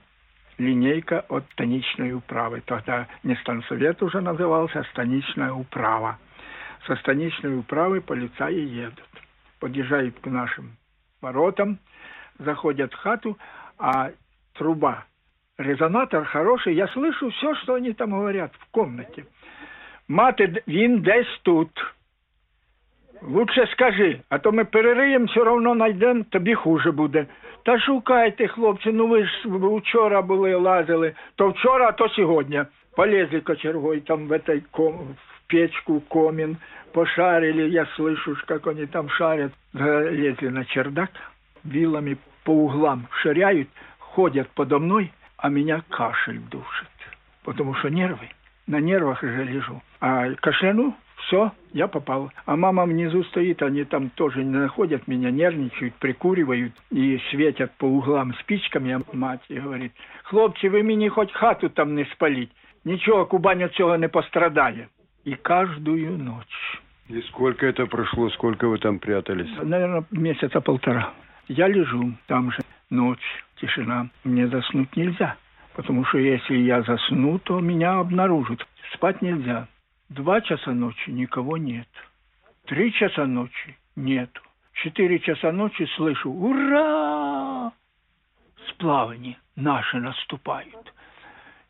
линейка 0.59 1.21
от 1.29 1.45
станичной 1.53 2.13
управы. 2.13 2.61
Тогда 2.67 3.07
не 3.23 3.37
станцовет 3.37 4.03
уже 4.03 4.21
назывался, 4.21 4.81
а 4.81 4.85
станичная 4.85 5.53
управа. 5.53 6.19
Со 6.87 6.97
станичной 6.97 7.57
управы 7.57 8.01
полицаи 8.01 8.61
едут 8.61 9.09
подъезжают 9.60 10.20
к 10.20 10.28
нашим 10.28 10.78
воротам, 11.22 11.80
заходят 12.40 12.94
в 12.94 12.98
хату, 12.98 13.38
а 13.78 14.12
труба, 14.54 15.06
резонатор 15.58 16.26
хороший, 16.26 16.76
я 16.76 16.88
слышу 16.88 17.30
все, 17.32 17.56
что 17.56 17.76
они 17.76 17.94
там 17.94 18.12
говорят 18.12 18.52
в 18.60 18.66
комнате. 18.72 19.26
Мати, 20.08 20.64
він 20.68 21.02
десь 21.02 21.40
тут. 21.44 21.70
Лучше 23.22 23.68
скажи, 23.72 24.22
а 24.30 24.40
то 24.40 24.52
ми 24.52 24.66
перериємо, 24.66 25.26
все 25.26 25.42
одно 25.42 25.76
знайдемо, 25.76 26.24
тобі 26.30 26.56
хуже 26.56 26.92
буде. 26.92 27.26
Та 27.64 27.80
шукайте, 27.80 28.48
хлопці, 28.48 28.92
ну 28.92 29.08
ви 29.08 29.26
ж 29.26 29.44
вчора 29.46 30.22
були, 30.22 30.56
лазили, 30.56 31.14
то 31.36 31.50
вчора, 31.50 31.88
а 31.88 31.92
то 31.92 32.10
сьогодні. 32.10 32.64
Полезли 32.96 33.40
кочергой 33.40 34.00
там 34.02 34.28
в 34.28 34.32
этой 34.32 34.62
ком, 34.72 34.94
в 34.94 35.33
печку, 35.47 36.01
комін, 36.01 36.57
пошарили, 36.93 37.69
я 37.71 37.87
слышу, 37.97 38.37
как 38.47 38.67
они 38.67 38.87
там 38.87 39.09
шарят, 39.09 39.53
залезли 39.73 40.49
на 40.49 40.65
чердак, 40.65 41.11
вилами 41.65 42.17
по 42.45 42.51
углам 42.51 43.07
ширяют, 43.23 43.69
ходят 43.99 44.49
подо 44.55 44.79
мной, 44.79 45.13
а 45.37 45.49
меня 45.49 45.83
кашель 45.89 46.41
душит, 46.51 46.89
потому 47.45 47.75
что 47.75 47.89
нервы, 47.91 48.29
на 48.67 48.81
нервах 48.81 49.23
же 49.23 49.45
лежу. 49.45 49.83
А 50.01 50.31
кашляну, 50.35 50.95
все, 51.27 51.53
я 51.73 51.89
попал. 51.89 52.31
А 52.47 52.57
мама 52.57 52.85
внизу 52.85 53.25
стоит, 53.25 53.63
они 53.63 53.85
там 53.85 54.11
тоже 54.11 54.45
не 54.45 54.57
находят 54.57 55.09
меня, 55.09 55.31
нервничают, 55.31 55.95
прикуривают 55.95 56.73
и 56.91 57.21
светят 57.31 57.73
по 57.79 57.87
углам 57.87 58.35
спичками. 58.35 58.93
А 58.93 59.17
мать 59.17 59.41
говорит, 59.49 59.93
хлопцы, 60.25 60.69
вы 60.69 60.83
мне 60.83 61.09
хоть 61.09 61.33
хату 61.33 61.71
там 61.71 61.95
не 61.95 62.05
спалить. 62.07 62.51
Ничего, 62.85 63.27
Кубань 63.27 63.63
от 63.63 63.73
цього 63.73 63.99
не 63.99 64.09
пострадає. 64.09 64.89
И 65.25 65.35
каждую 65.35 66.19
ночь 66.19 66.81
и 67.09 67.21
сколько 67.23 67.67
это 67.67 67.87
прошло, 67.87 68.31
сколько 68.31 68.67
вы 68.67 68.79
там 68.79 68.99
прятались? 68.99 69.51
Наверное, 69.63 70.05
месяца 70.11 70.61
полтора. 70.61 71.13
Я 71.49 71.69
лежу 71.69 72.15
там 72.27 72.51
же, 72.51 72.61
ночь, 72.89 73.45
тишина. 73.57 74.09
Мне 74.25 74.49
заснуть 74.49 74.97
нельзя, 74.97 75.37
потому 75.75 76.05
что 76.07 76.19
если 76.19 76.57
я 76.57 76.83
засну, 76.83 77.39
то 77.39 77.61
меня 77.61 77.99
обнаружат. 77.99 78.67
Спать 78.95 79.21
нельзя. 79.21 79.69
Два 80.09 80.41
часа 80.41 80.73
ночи 80.73 81.11
никого 81.11 81.59
нет. 81.59 81.89
Три 82.67 82.93
часа 82.93 83.27
ночи 83.27 83.77
нету. 83.97 84.41
Четыре 84.73 85.19
часа 85.21 85.53
ночи 85.53 85.87
слышу 85.97 86.31
«Ура!» 86.31 87.73
Сплавание 88.71 89.37
наши 89.57 89.99
наступают. 89.99 90.93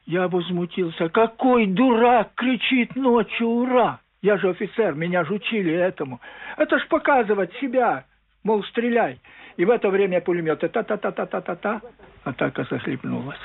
Я 0.07 0.29
возмутился. 0.29 1.09
Какой 1.09 1.67
дурак 1.67 2.33
кричит 2.35 2.95
ночью 2.95 3.49
«Ура!» 3.49 4.01
Я 4.23 4.39
же 4.39 4.49
офицер, 4.49 4.95
меня 4.95 5.23
же 5.25 5.35
учили 5.35 5.73
этому. 5.73 6.19
Это 6.57 6.79
ж 6.79 6.87
показывать 6.89 7.53
себя, 7.61 8.05
мол, 8.43 8.65
стреляй. 8.65 9.21
И 9.59 9.67
в 9.67 9.71
это 9.71 9.91
время 9.91 10.23
пулеметы 10.23 10.69
та-та-та-та-та-та-та. 10.69 11.83
Атака 12.25 12.67
захлебнулась. 12.71 13.39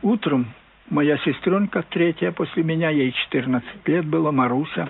Утром 0.00 0.46
моя 0.88 1.18
сестренка, 1.18 1.82
третья 1.82 2.32
после 2.32 2.62
меня, 2.62 2.88
ей 2.88 3.12
14 3.12 3.86
лет 3.88 4.06
было, 4.06 4.30
Маруся, 4.30 4.88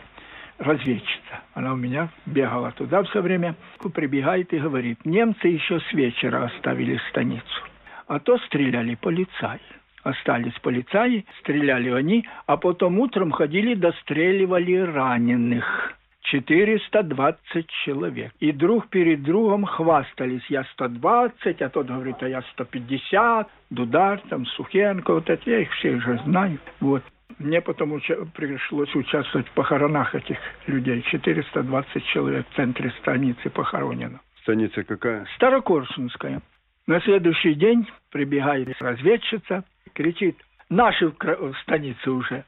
разведчица. 0.59 1.43
Она 1.55 1.73
у 1.73 1.77
меня 1.77 2.11
бегала 2.27 2.71
туда 2.71 3.03
все 3.03 3.21
время, 3.21 3.57
прибегает 3.93 4.53
и 4.53 4.59
говорит, 4.59 5.05
немцы 5.05 5.49
еще 5.49 5.81
с 5.81 5.93
вечера 5.93 6.45
оставили 6.45 7.01
станицу, 7.11 7.63
а 8.07 8.21
то 8.21 8.39
стреляли 8.39 8.95
полицаи 8.95 9.61
остались 10.03 10.59
полицаи, 10.61 11.25
стреляли 11.41 11.91
они, 11.91 12.27
а 12.47 12.57
потом 12.57 12.99
утром 12.99 13.31
ходили, 13.31 13.75
достреливали 13.75 14.77
раненых. 14.77 15.95
420 16.31 17.67
человек. 17.85 18.33
И 18.41 18.53
друг 18.53 18.89
перед 18.89 19.23
другом 19.23 19.65
хвастались. 19.65 20.45
Я 20.49 20.65
120, 20.65 21.63
а 21.63 21.69
тот 21.71 21.87
говорит, 21.87 22.17
а 22.21 22.29
я 22.29 22.43
150. 22.43 23.49
Дудар, 23.71 24.21
там, 24.29 24.47
Сухенко, 24.47 25.15
вот 25.15 25.31
это 25.31 25.51
я 25.51 25.61
их 25.61 25.73
всех 25.73 26.03
же 26.03 26.21
знаю. 26.27 26.59
Вот. 26.81 27.03
Мне 27.39 27.61
потом 27.61 27.93
уча- 27.93 28.27
пришлось 28.35 28.95
участвовать 28.95 29.49
в 29.49 29.53
похоронах 29.53 30.15
этих 30.15 30.39
людей. 30.67 31.03
420 31.03 32.05
человек 32.07 32.47
в 32.51 32.57
центре 32.57 32.91
станицы 33.01 33.49
похоронено. 33.49 34.21
Станица 34.43 34.83
какая? 34.83 35.27
Старокорсунская. 35.37 36.41
На 36.89 37.03
следующий 37.03 37.53
день 37.53 37.87
прибегает 38.11 38.75
разведчица, 38.81 39.63
кричит, 39.93 40.37
наши 40.71 41.09
в, 41.09 41.55
станице 41.63 42.11
уже. 42.11 42.45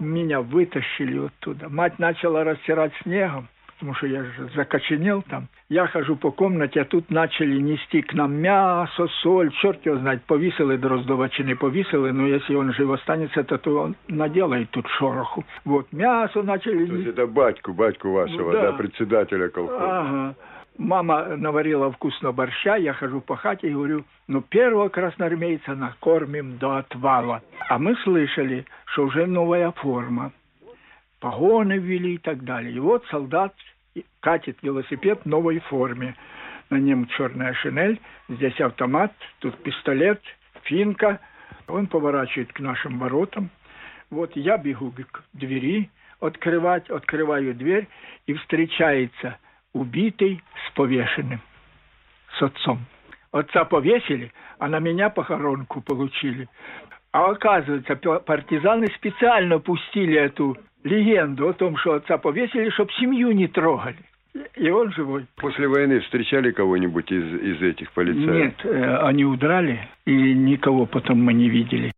Меня 0.00 0.40
вытащили 0.40 1.26
оттуда. 1.26 1.68
Мать 1.68 1.98
начала 1.98 2.44
растирать 2.44 2.92
снегом 3.02 3.46
потому 3.78 3.96
что 3.96 4.06
я 4.06 4.22
же 4.22 4.48
закоченел 4.54 5.22
там. 5.22 5.48
Я 5.68 5.86
хожу 5.88 6.16
по 6.16 6.30
комнате, 6.30 6.80
а 6.80 6.84
тут 6.84 7.10
начали 7.10 7.60
нести 7.60 8.00
к 8.00 8.14
нам 8.14 8.32
мясо, 8.32 9.08
соль, 9.20 9.50
черт 9.60 9.84
его 9.84 9.98
знает, 9.98 10.22
повесили 10.22 10.76
Дроздова 10.76 11.28
чи 11.28 11.42
не 11.42 11.54
повесили, 11.54 12.10
но 12.10 12.26
если 12.26 12.54
он 12.54 12.72
жив 12.72 12.90
останется, 12.90 13.42
то, 13.44 13.58
то 13.58 13.82
он 13.82 13.96
наделает 14.08 14.70
тут 14.70 14.86
шороху. 14.88 15.44
Вот, 15.64 15.92
мясо 15.92 16.42
начали... 16.42 16.86
То 16.86 16.94
есть 16.94 17.08
это 17.08 17.26
батьку, 17.26 17.74
батьку 17.74 18.12
вашего, 18.12 18.52
ну, 18.52 18.52
да. 18.52 18.70
да, 18.70 18.72
председателя 18.72 19.48
колхоза. 19.48 20.00
Ага. 20.00 20.34
Мама 20.76 21.36
наварила 21.36 21.92
вкусно 21.92 22.32
борща, 22.32 22.76
я 22.76 22.94
хожу 22.94 23.20
по 23.20 23.36
хате 23.36 23.68
и 23.68 23.72
говорю, 23.72 24.04
ну, 24.26 24.42
первого 24.42 24.88
красноармейца 24.88 25.76
накормим 25.76 26.58
до 26.58 26.78
отвала. 26.78 27.42
А 27.68 27.78
мы 27.78 27.94
слышали, 28.02 28.66
что 28.86 29.04
уже 29.04 29.26
новая 29.26 29.70
форма 29.70 30.32
погоны 31.20 31.78
ввели 31.78 32.14
и 32.14 32.18
так 32.18 32.44
далее. 32.44 32.74
И 32.74 32.78
вот 32.80 33.06
солдат 33.06 33.54
катит 34.20 34.58
велосипед 34.62 35.20
в 35.22 35.26
новой 35.26 35.60
форме. 35.60 36.16
На 36.70 36.76
нем 36.76 37.06
черная 37.06 37.54
шинель, 37.54 38.00
здесь 38.28 38.60
автомат, 38.60 39.12
тут 39.38 39.56
пистолет, 39.62 40.20
финка. 40.64 41.20
Он 41.68 41.86
поворачивает 41.86 42.52
к 42.52 42.58
нашим 42.58 42.98
воротам. 42.98 43.48
Вот 44.10 44.34
я 44.34 44.58
бегу 44.58 44.92
к 44.92 45.22
двери, 45.32 45.88
открывать, 46.20 46.90
открываю 46.90 47.54
дверь, 47.54 47.86
и 48.26 48.34
встречается 48.34 49.38
убитый 49.74 50.42
с 50.66 50.74
повешенным, 50.74 51.40
с 52.38 52.42
отцом. 52.42 52.78
Отца 53.32 53.64
повесили, 53.64 54.32
а 54.58 54.68
на 54.68 54.78
меня 54.78 55.10
похоронку 55.10 55.82
получили. 55.82 56.48
А 57.12 57.30
оказывается, 57.30 57.96
партизаны 58.20 58.86
специально 58.96 59.58
пустили 59.58 60.18
эту 60.18 60.56
легенду 60.84 61.48
о 61.48 61.52
том, 61.52 61.76
что 61.76 61.94
отца 61.94 62.18
повесили, 62.18 62.70
чтобы 62.70 62.92
семью 62.92 63.32
не 63.32 63.48
трогали. 63.48 63.98
И 64.56 64.68
он 64.68 64.92
живой. 64.92 65.26
После 65.36 65.68
войны 65.68 66.00
встречали 66.00 66.50
кого-нибудь 66.50 67.10
из, 67.12 67.24
из 67.40 67.62
этих 67.62 67.92
полицаев? 67.92 68.30
Нет, 68.30 68.54
э, 68.64 68.96
они 69.02 69.24
удрали, 69.24 69.88
и 70.06 70.12
никого 70.12 70.86
потом 70.86 71.22
мы 71.22 71.32
не 71.32 71.48
видели. 71.48 71.92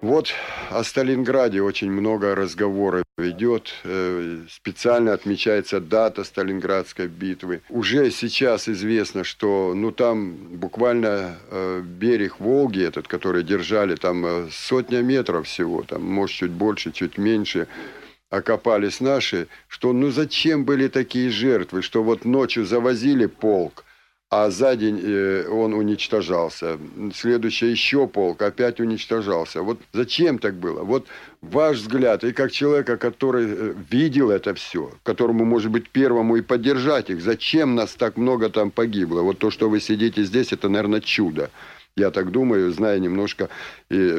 Вот 0.00 0.32
о 0.70 0.82
Сталинграде 0.82 1.60
очень 1.60 1.90
много 1.90 2.34
разговоров 2.34 3.04
идет. 3.18 3.74
Э, 3.84 4.38
специально 4.48 5.12
отмечается 5.12 5.78
дата 5.78 6.24
Сталинградской 6.24 7.06
битвы. 7.06 7.60
Уже 7.68 8.10
сейчас 8.10 8.66
известно, 8.66 9.24
что 9.24 9.74
ну, 9.76 9.92
там 9.92 10.32
буквально 10.56 11.36
э, 11.50 11.82
берег 11.84 12.40
Волги, 12.40 12.82
этот, 12.82 13.08
который 13.08 13.44
держали, 13.44 13.94
там 13.94 14.24
э, 14.24 14.48
сотня 14.50 15.02
метров 15.02 15.46
всего, 15.46 15.82
там, 15.82 16.02
может, 16.02 16.34
чуть 16.34 16.50
больше, 16.52 16.92
чуть 16.92 17.18
меньше, 17.18 17.68
окопались 18.30 19.00
наши, 19.00 19.48
что 19.68 19.92
ну 19.92 20.10
зачем 20.10 20.64
были 20.64 20.88
такие 20.88 21.28
жертвы, 21.28 21.82
что 21.82 22.02
вот 22.02 22.24
ночью 22.24 22.64
завозили 22.64 23.26
полк, 23.26 23.84
а 24.30 24.50
за 24.50 24.76
день 24.76 25.00
э, 25.02 25.48
он 25.48 25.74
уничтожался. 25.74 26.78
Следующий 27.12 27.66
еще 27.66 28.06
полк 28.06 28.40
опять 28.42 28.78
уничтожался. 28.78 29.62
Вот 29.62 29.80
зачем 29.92 30.38
так 30.38 30.54
было? 30.54 30.84
Вот 30.84 31.08
ваш 31.42 31.78
взгляд, 31.78 32.22
и 32.22 32.32
как 32.32 32.52
человека, 32.52 32.96
который 32.96 33.46
э, 33.48 33.74
видел 33.90 34.30
это 34.30 34.54
все, 34.54 34.92
которому, 35.02 35.44
может 35.44 35.72
быть, 35.72 35.90
первому 35.90 36.36
и 36.36 36.42
поддержать 36.42 37.10
их, 37.10 37.20
зачем 37.20 37.74
нас 37.74 37.94
так 37.94 38.16
много 38.16 38.50
там 38.50 38.70
погибло? 38.70 39.22
Вот 39.22 39.38
то, 39.38 39.50
что 39.50 39.68
вы 39.68 39.80
сидите 39.80 40.22
здесь, 40.22 40.52
это, 40.52 40.68
наверное, 40.68 41.00
чудо. 41.00 41.50
Я 41.96 42.10
так 42.10 42.30
думаю, 42.30 42.72
зная 42.72 42.98
немножко, 42.98 43.48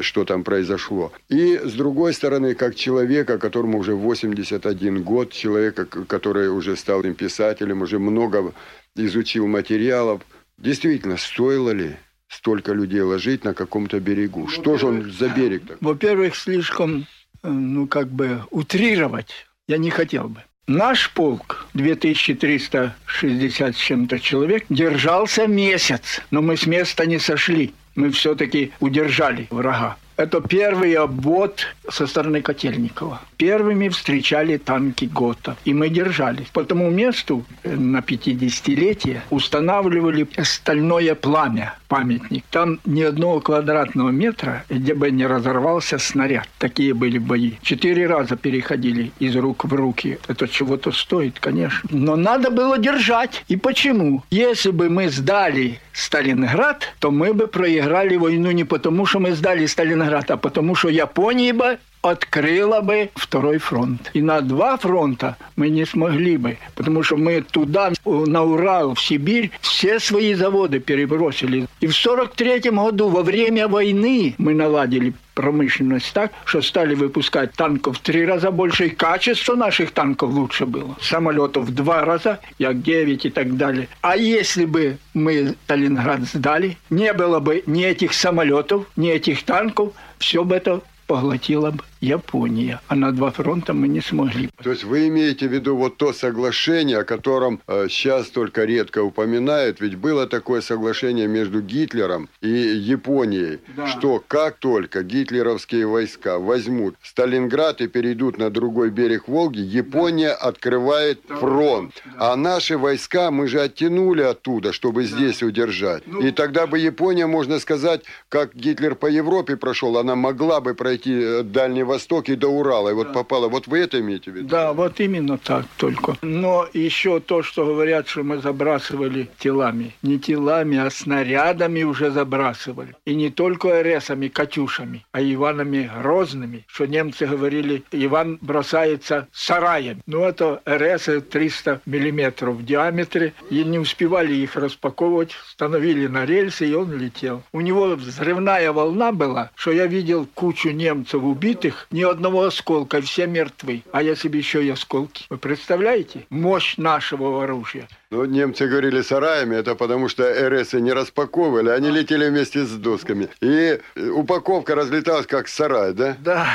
что 0.00 0.24
там 0.24 0.44
произошло. 0.44 1.12
И, 1.28 1.58
с 1.58 1.72
другой 1.72 2.12
стороны, 2.12 2.54
как 2.54 2.74
человека, 2.74 3.38
которому 3.38 3.78
уже 3.78 3.94
81 3.94 5.02
год, 5.02 5.32
человека, 5.32 5.86
который 5.86 6.48
уже 6.48 6.76
стал 6.76 7.02
им 7.02 7.14
писателем, 7.14 7.82
уже 7.82 7.98
много 7.98 8.54
изучил 8.94 9.46
материалов. 9.46 10.22
Действительно, 10.58 11.16
стоило 11.16 11.70
ли 11.70 11.96
столько 12.28 12.72
людей 12.72 13.00
ложить 13.00 13.44
на 13.44 13.54
каком-то 13.54 14.00
берегу? 14.00 14.48
Что 14.48 14.76
же 14.76 14.86
он 14.86 15.10
за 15.10 15.28
берег? 15.28 15.62
Во-первых, 15.80 16.36
слишком, 16.36 17.06
э, 17.42 17.48
ну, 17.48 17.86
как 17.86 18.08
бы 18.08 18.42
утрировать 18.50 19.46
я 19.68 19.78
не 19.78 19.90
хотел 19.90 20.28
бы. 20.28 20.42
Наш 20.68 21.10
полк, 21.10 21.66
2360 21.74 23.76
с 23.76 23.78
чем-то 23.78 24.20
человек, 24.20 24.64
держался 24.68 25.48
месяц, 25.48 26.22
но 26.30 26.40
мы 26.40 26.56
с 26.56 26.66
места 26.66 27.04
не 27.04 27.18
сошли. 27.18 27.74
Мы 27.96 28.12
все-таки 28.12 28.70
удержали 28.78 29.48
врага. 29.50 29.96
Это 30.16 30.40
первый 30.40 30.94
обвод 30.94 31.66
со 31.88 32.06
стороны 32.06 32.42
Котельникова. 32.42 33.20
Первыми 33.36 33.88
встречали 33.88 34.56
танки 34.56 35.06
ГОТА. 35.06 35.56
И 35.64 35.74
мы 35.74 35.88
держались. 35.88 36.46
По 36.52 36.64
тому 36.64 36.90
месту 36.90 37.44
э, 37.62 37.74
на 37.74 37.98
50-летие 37.98 39.20
устанавливали 39.30 40.28
стальное 40.42 41.14
пламя, 41.14 41.74
памятник. 41.88 42.44
Там 42.50 42.78
ни 42.84 43.02
одного 43.02 43.40
квадратного 43.40 44.10
метра, 44.10 44.64
где 44.68 44.94
бы 44.94 45.10
не 45.10 45.26
разорвался 45.26 45.98
снаряд. 45.98 46.48
Такие 46.58 46.94
были 46.94 47.18
бои. 47.18 47.52
Четыре 47.62 48.06
раза 48.06 48.36
переходили 48.36 49.12
из 49.18 49.34
рук 49.36 49.64
в 49.64 49.74
руки. 49.74 50.18
Это 50.28 50.46
чего-то 50.46 50.92
стоит, 50.92 51.40
конечно. 51.40 51.88
Но 51.90 52.16
надо 52.16 52.50
было 52.50 52.78
держать. 52.78 53.44
И 53.48 53.56
почему? 53.56 54.22
Если 54.30 54.70
бы 54.70 54.88
мы 54.88 55.08
сдали 55.08 55.80
Сталинград, 55.92 56.94
то 57.00 57.10
мы 57.10 57.34
бы 57.34 57.46
проиграли 57.46 58.16
войну 58.16 58.50
не 58.50 58.64
потому, 58.64 59.06
что 59.06 59.18
мы 59.18 59.32
сдали 59.32 59.66
Сталинград, 59.66 60.01
а 60.30 60.36
потому, 60.36 60.74
что 60.74 60.88
Япония 60.88 61.78
открыла 62.02 62.80
бы 62.80 63.10
второй 63.14 63.58
фронт. 63.58 64.10
И 64.12 64.20
на 64.20 64.40
два 64.40 64.76
фронта 64.76 65.36
мы 65.56 65.70
не 65.70 65.86
смогли 65.86 66.36
бы, 66.36 66.58
потому 66.74 67.02
что 67.02 67.16
мы 67.16 67.42
туда, 67.42 67.92
на 68.04 68.42
Урал, 68.42 68.94
в 68.94 69.00
Сибирь, 69.00 69.50
все 69.60 70.00
свои 70.00 70.34
заводы 70.34 70.80
перебросили. 70.80 71.66
И 71.80 71.86
в 71.86 71.94
43 71.94 72.70
году, 72.70 73.08
во 73.08 73.22
время 73.22 73.68
войны, 73.68 74.34
мы 74.38 74.54
наладили 74.54 75.14
промышленность 75.34 76.12
так, 76.12 76.32
что 76.44 76.60
стали 76.60 76.94
выпускать 76.94 77.52
танков 77.52 77.98
в 77.98 78.00
три 78.00 78.26
раза 78.26 78.50
больше, 78.50 78.88
и 78.88 78.90
качество 78.90 79.54
наших 79.54 79.92
танков 79.92 80.30
лучше 80.32 80.66
было. 80.66 80.96
Самолетов 81.00 81.66
в 81.66 81.74
два 81.74 82.04
раза, 82.04 82.40
Як-9 82.58 83.20
и 83.22 83.30
так 83.30 83.56
далее. 83.56 83.88
А 84.02 84.16
если 84.16 84.64
бы 84.64 84.98
мы 85.14 85.54
Сталинград 85.64 86.20
сдали, 86.22 86.76
не 86.90 87.12
было 87.12 87.40
бы 87.40 87.62
ни 87.66 87.84
этих 87.84 88.12
самолетов, 88.12 88.86
ни 88.96 89.08
этих 89.10 89.44
танков, 89.44 89.92
все 90.18 90.44
бы 90.44 90.56
это 90.56 90.82
поглотила 91.06 91.70
бы 91.70 91.82
Япония. 92.02 92.80
А 92.88 92.96
на 92.96 93.12
два 93.12 93.30
фронта 93.30 93.72
мы 93.72 93.86
не 93.86 94.00
смогли. 94.00 94.50
То 94.62 94.70
есть 94.70 94.82
вы 94.82 95.06
имеете 95.06 95.48
в 95.48 95.52
виду 95.52 95.76
вот 95.76 95.96
то 95.96 96.12
соглашение, 96.12 96.98
о 96.98 97.04
котором 97.04 97.60
э, 97.68 97.86
сейчас 97.88 98.28
только 98.28 98.64
редко 98.64 99.04
упоминают, 99.04 99.80
ведь 99.80 99.94
было 99.94 100.26
такое 100.26 100.60
соглашение 100.62 101.28
между 101.28 101.62
Гитлером 101.62 102.28
и 102.40 102.48
Японией, 102.48 103.60
да. 103.76 103.86
что 103.86 104.22
как 104.26 104.56
только 104.56 105.04
гитлеровские 105.04 105.86
войска 105.86 106.40
возьмут 106.40 106.96
Сталинград 107.02 107.80
и 107.80 107.86
перейдут 107.86 108.36
на 108.36 108.50
другой 108.50 108.90
берег 108.90 109.28
Волги, 109.28 109.60
Япония 109.60 110.30
да. 110.30 110.48
открывает 110.48 111.20
да. 111.28 111.36
фронт. 111.36 112.02
Да. 112.04 112.32
А 112.32 112.36
наши 112.36 112.76
войска 112.76 113.30
мы 113.30 113.46
же 113.46 113.60
оттянули 113.60 114.22
оттуда, 114.22 114.72
чтобы 114.72 115.02
да. 115.02 115.08
здесь 115.08 115.42
удержать. 115.44 116.02
Ну, 116.06 116.20
и 116.20 116.32
тогда 116.32 116.66
бы 116.66 116.80
Япония, 116.80 117.28
можно 117.28 117.60
сказать, 117.60 118.02
как 118.28 118.56
Гитлер 118.56 118.96
по 118.96 119.06
Европе 119.06 119.56
прошел, 119.56 119.98
она 119.98 120.16
могла 120.16 120.60
бы 120.60 120.74
пройти 120.74 121.12
э, 121.14 121.42
Дальний 121.44 121.91
Восток 121.92 122.28
и 122.28 122.36
до 122.36 122.48
Урала. 122.48 122.90
И 122.90 122.94
вот 122.94 123.08
да. 123.08 123.12
попала. 123.12 123.48
Вот 123.48 123.66
вы 123.66 123.80
это 123.80 124.00
имеете 124.00 124.30
в 124.30 124.34
виду? 124.34 124.48
Да, 124.48 124.72
вот 124.72 125.00
именно 125.00 125.36
так 125.36 125.66
только. 125.76 126.16
Но 126.22 126.66
еще 126.72 127.20
то, 127.20 127.42
что 127.42 127.66
говорят, 127.66 128.08
что 128.08 128.22
мы 128.22 128.38
забрасывали 128.38 129.28
телами. 129.38 129.94
Не 130.02 130.18
телами, 130.18 130.78
а 130.78 130.90
снарядами 130.90 131.82
уже 131.82 132.10
забрасывали. 132.10 132.94
И 133.04 133.14
не 133.14 133.30
только 133.30 133.82
РСами, 133.82 134.28
Катюшами, 134.28 135.04
а 135.12 135.20
Иванами 135.20 135.90
Грозными. 136.02 136.64
Что 136.66 136.86
немцы 136.86 137.26
говорили, 137.26 137.82
Иван 137.92 138.38
бросается 138.40 139.28
сараем. 139.32 140.00
Ну, 140.06 140.24
это 140.24 140.62
РС 140.66 141.08
300 141.30 141.82
миллиметров 141.84 142.56
в 142.56 142.64
диаметре. 142.64 143.34
И 143.50 143.64
не 143.64 143.78
успевали 143.78 144.34
их 144.34 144.56
распаковывать. 144.56 145.32
Становили 145.50 146.06
на 146.06 146.24
рельсы, 146.24 146.68
и 146.68 146.74
он 146.74 146.96
летел. 146.96 147.42
У 147.52 147.60
него 147.60 147.86
взрывная 147.96 148.72
волна 148.72 149.12
была, 149.12 149.50
что 149.54 149.72
я 149.72 149.86
видел 149.86 150.26
кучу 150.34 150.70
немцев 150.70 151.22
убитых, 151.22 151.81
ни 151.90 152.02
одного 152.02 152.44
осколка, 152.44 153.00
все 153.00 153.26
мертвы. 153.26 153.82
А 153.92 154.02
если 154.02 154.28
бы 154.28 154.36
еще 154.36 154.64
и 154.64 154.70
осколки. 154.70 155.24
Вы 155.30 155.38
представляете? 155.38 156.26
Мощь 156.30 156.76
нашего 156.76 157.42
оружия. 157.42 157.88
Ну, 158.10 158.24
немцы 158.24 158.66
говорили 158.66 159.02
сараями, 159.02 159.56
это 159.56 159.74
потому 159.74 160.08
что 160.08 160.24
РС 160.48 160.74
не 160.74 160.92
распаковывали, 160.92 161.70
они 161.70 161.90
летели 161.90 162.28
вместе 162.28 162.64
с 162.64 162.70
досками. 162.72 163.28
И 163.40 163.80
упаковка 163.96 164.74
разлеталась 164.74 165.26
как 165.26 165.48
сарай, 165.48 165.92
да? 165.92 166.16
Да. 166.20 166.54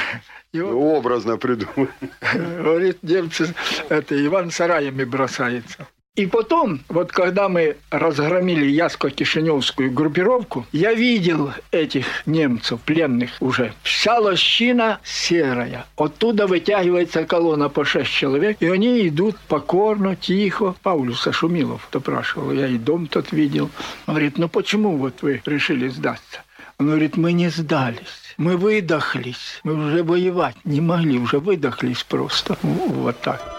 И 0.54 0.60
ну, 0.60 0.96
Образно 0.96 1.38
придумали. 1.38 1.90
Говорит, 2.34 3.04
немцы, 3.04 3.54
это 3.90 4.26
Иван 4.26 4.52
сараями 4.52 5.04
бросается. 5.04 5.88
И 6.18 6.26
потом, 6.26 6.80
вот 6.90 7.12
когда 7.12 7.48
мы 7.48 7.78
разгромили 7.92 8.66
Яско-Кишиневскую 8.66 9.92
группировку, 9.92 10.66
я 10.72 10.96
видел 10.96 11.52
этих 11.70 12.08
немцев, 12.26 12.80
пленных 12.82 13.30
уже. 13.40 13.72
Вся 13.84 14.18
лощина 14.18 15.00
серая. 15.04 15.86
Оттуда 15.96 16.48
вытягивается 16.48 17.24
колонна 17.26 17.70
по 17.70 17.86
шесть 17.86 18.10
человек, 18.10 18.58
и 18.62 18.68
они 18.68 19.08
идут 19.08 19.38
покорно, 19.48 20.16
тихо. 20.16 20.74
Паулюса 20.82 21.32
Шумилов 21.32 21.88
допрашивал, 21.92 22.52
я 22.52 22.66
и 22.66 22.80
дом 22.80 23.06
тот 23.06 23.32
видел. 23.32 23.70
Он 24.08 24.16
говорит, 24.16 24.40
ну 24.40 24.50
почему 24.50 24.98
вот 24.98 25.22
вы 25.22 25.44
решили 25.46 25.88
сдаться? 25.88 26.42
Он 26.80 26.88
говорит, 26.88 27.16
мы 27.16 27.32
не 27.32 27.50
сдались. 27.50 28.34
Мы 28.38 28.58
выдохлись. 28.58 29.60
Мы 29.64 29.76
уже 29.76 30.04
воевать 30.04 30.56
не 30.64 30.82
могли, 30.82 31.20
уже 31.20 31.38
выдохлись 31.38 32.04
просто. 32.04 32.58
Вот 32.64 33.22
так. 33.22 33.57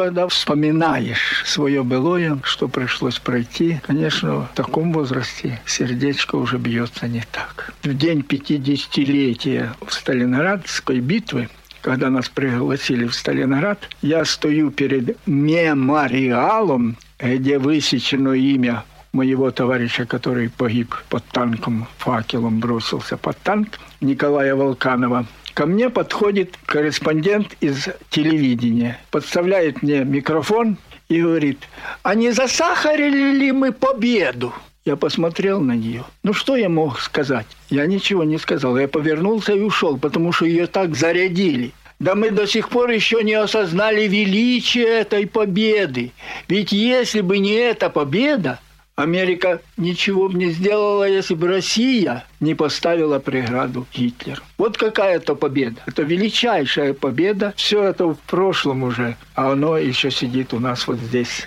Когда 0.00 0.26
вспоминаешь 0.28 1.42
свое 1.44 1.82
былое, 1.84 2.38
что 2.42 2.68
пришлось 2.68 3.18
пройти, 3.18 3.80
конечно, 3.86 4.48
в 4.50 4.54
таком 4.54 4.94
возрасте 4.94 5.60
сердечко 5.66 6.36
уже 6.36 6.56
бьется 6.56 7.06
не 7.06 7.22
так. 7.30 7.74
В 7.82 7.94
день 7.94 8.20
50-летия 8.20 9.74
Сталинградской 9.88 11.00
битвы 11.00 11.50
когда 11.82 12.10
нас 12.10 12.28
пригласили 12.28 13.06
в 13.06 13.14
Сталинград, 13.14 13.78
я 14.02 14.24
стою 14.26 14.70
перед 14.70 15.16
мемориалом, 15.26 16.96
где 17.18 17.58
высечено 17.58 18.32
имя 18.32 18.84
моего 19.12 19.50
товарища, 19.50 20.06
который 20.06 20.50
погиб 20.50 20.94
под 21.08 21.24
танком, 21.24 21.88
факелом 21.98 22.60
бросился 22.60 23.16
под 23.16 23.38
танк, 23.38 23.78
Николая 24.00 24.54
Волканова. 24.54 25.26
Ко 25.60 25.66
мне 25.66 25.90
подходит 25.90 26.56
корреспондент 26.64 27.54
из 27.60 27.86
телевидения, 28.08 28.98
подставляет 29.10 29.82
мне 29.82 30.04
микрофон 30.04 30.78
и 31.10 31.20
говорит, 31.20 31.58
а 32.02 32.14
не 32.14 32.30
засахарили 32.30 33.36
ли 33.36 33.52
мы 33.52 33.70
победу? 33.70 34.54
Я 34.86 34.96
посмотрел 34.96 35.60
на 35.60 35.72
нее. 35.72 36.04
Ну 36.22 36.32
что 36.32 36.56
я 36.56 36.70
мог 36.70 36.98
сказать? 36.98 37.46
Я 37.68 37.84
ничего 37.84 38.24
не 38.24 38.38
сказал. 38.38 38.78
Я 38.78 38.88
повернулся 38.88 39.52
и 39.52 39.60
ушел, 39.60 39.98
потому 39.98 40.32
что 40.32 40.46
ее 40.46 40.66
так 40.66 40.96
зарядили. 40.96 41.72
Да 41.98 42.14
мы 42.14 42.30
до 42.30 42.46
сих 42.46 42.70
пор 42.70 42.88
еще 42.88 43.22
не 43.22 43.34
осознали 43.34 44.08
величие 44.08 44.86
этой 44.86 45.26
победы. 45.26 46.12
Ведь 46.48 46.72
если 46.72 47.20
бы 47.20 47.36
не 47.36 47.52
эта 47.52 47.90
победа, 47.90 48.60
Америка 49.00 49.60
ничего 49.76 50.28
бы 50.28 50.38
не 50.38 50.50
сделала, 50.50 51.08
если 51.08 51.34
бы 51.34 51.48
Россия 51.48 52.24
не 52.40 52.54
поставила 52.54 53.18
преграду 53.18 53.86
Гитлеру. 53.92 54.42
Вот 54.58 54.76
какая 54.76 55.16
это 55.16 55.34
победа. 55.34 55.82
Это 55.86 56.02
величайшая 56.02 56.94
победа. 56.94 57.54
Все 57.56 57.82
это 57.82 58.06
в 58.06 58.18
прошлом 58.18 58.82
уже, 58.82 59.16
а 59.34 59.52
оно 59.52 59.78
еще 59.78 60.10
сидит 60.10 60.52
у 60.52 60.60
нас 60.60 60.86
вот 60.86 60.98
здесь, 60.98 61.46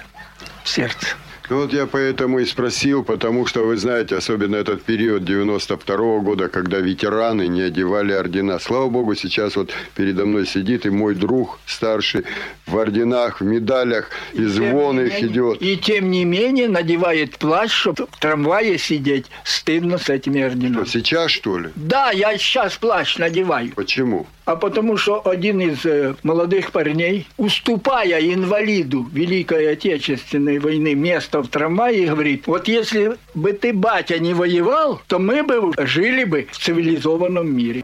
в 0.63 0.69
сердце. 0.69 1.15
Ну 1.49 1.57
вот 1.57 1.73
я 1.73 1.87
поэтому 1.87 2.39
и 2.39 2.45
спросил, 2.45 3.03
потому 3.03 3.45
что, 3.45 3.65
вы 3.65 3.75
знаете, 3.75 4.15
особенно 4.15 4.55
этот 4.55 4.83
период 4.83 5.25
92 5.25 5.95
-го 5.95 6.21
года, 6.21 6.47
когда 6.47 6.77
ветераны 6.79 7.47
не 7.47 7.61
одевали 7.61 8.13
ордена. 8.13 8.59
Слава 8.59 8.89
богу, 8.89 9.15
сейчас 9.15 9.55
вот 9.57 9.71
передо 9.95 10.25
мной 10.25 10.45
сидит 10.47 10.85
и 10.85 10.89
мой 10.89 11.15
друг 11.15 11.59
старший 11.65 12.23
в 12.65 12.77
орденах, 12.77 13.41
в 13.41 13.43
медалях, 13.43 14.09
и, 14.33 14.43
и 14.43 14.45
звон 14.45 14.99
их 15.01 15.13
менее, 15.13 15.27
идет. 15.27 15.61
И 15.61 15.77
тем 15.77 16.11
не 16.11 16.23
менее 16.23 16.69
надевает 16.69 17.37
плащ, 17.37 17.71
чтобы 17.71 18.07
в 18.09 18.19
трамвае 18.19 18.77
сидеть 18.77 19.25
стыдно 19.43 19.97
с 19.97 20.09
этими 20.09 20.41
орденами. 20.41 20.85
Что, 20.85 20.99
сейчас, 20.99 21.31
что 21.31 21.59
ли? 21.59 21.69
Да, 21.75 22.11
я 22.11 22.37
сейчас 22.37 22.77
плащ 22.77 23.17
надеваю. 23.17 23.73
Почему? 23.75 24.27
а 24.45 24.55
потому 24.55 24.97
что 24.97 25.25
один 25.25 25.61
из 25.61 25.85
э, 25.85 26.15
молодых 26.23 26.71
парней, 26.71 27.27
уступая 27.37 28.19
инвалиду 28.19 29.07
Великой 29.11 29.71
Отечественной 29.71 30.59
войны 30.59 30.95
место 30.95 31.32
в 31.41 31.47
трамвае, 31.47 32.07
говорит, 32.07 32.47
вот 32.47 32.67
если 32.67 33.17
бы 33.33 33.53
ты, 33.53 33.73
батя, 33.73 34.19
не 34.19 34.33
воевал, 34.33 35.01
то 35.07 35.19
мы 35.19 35.43
бы 35.43 35.71
жили 35.77 36.23
бы 36.23 36.47
в 36.51 36.57
цивилизованном 36.57 37.55
мире. 37.55 37.83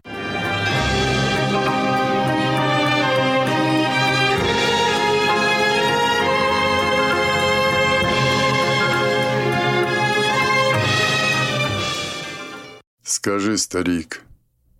Скажи, 13.02 13.58
старик, 13.58 14.22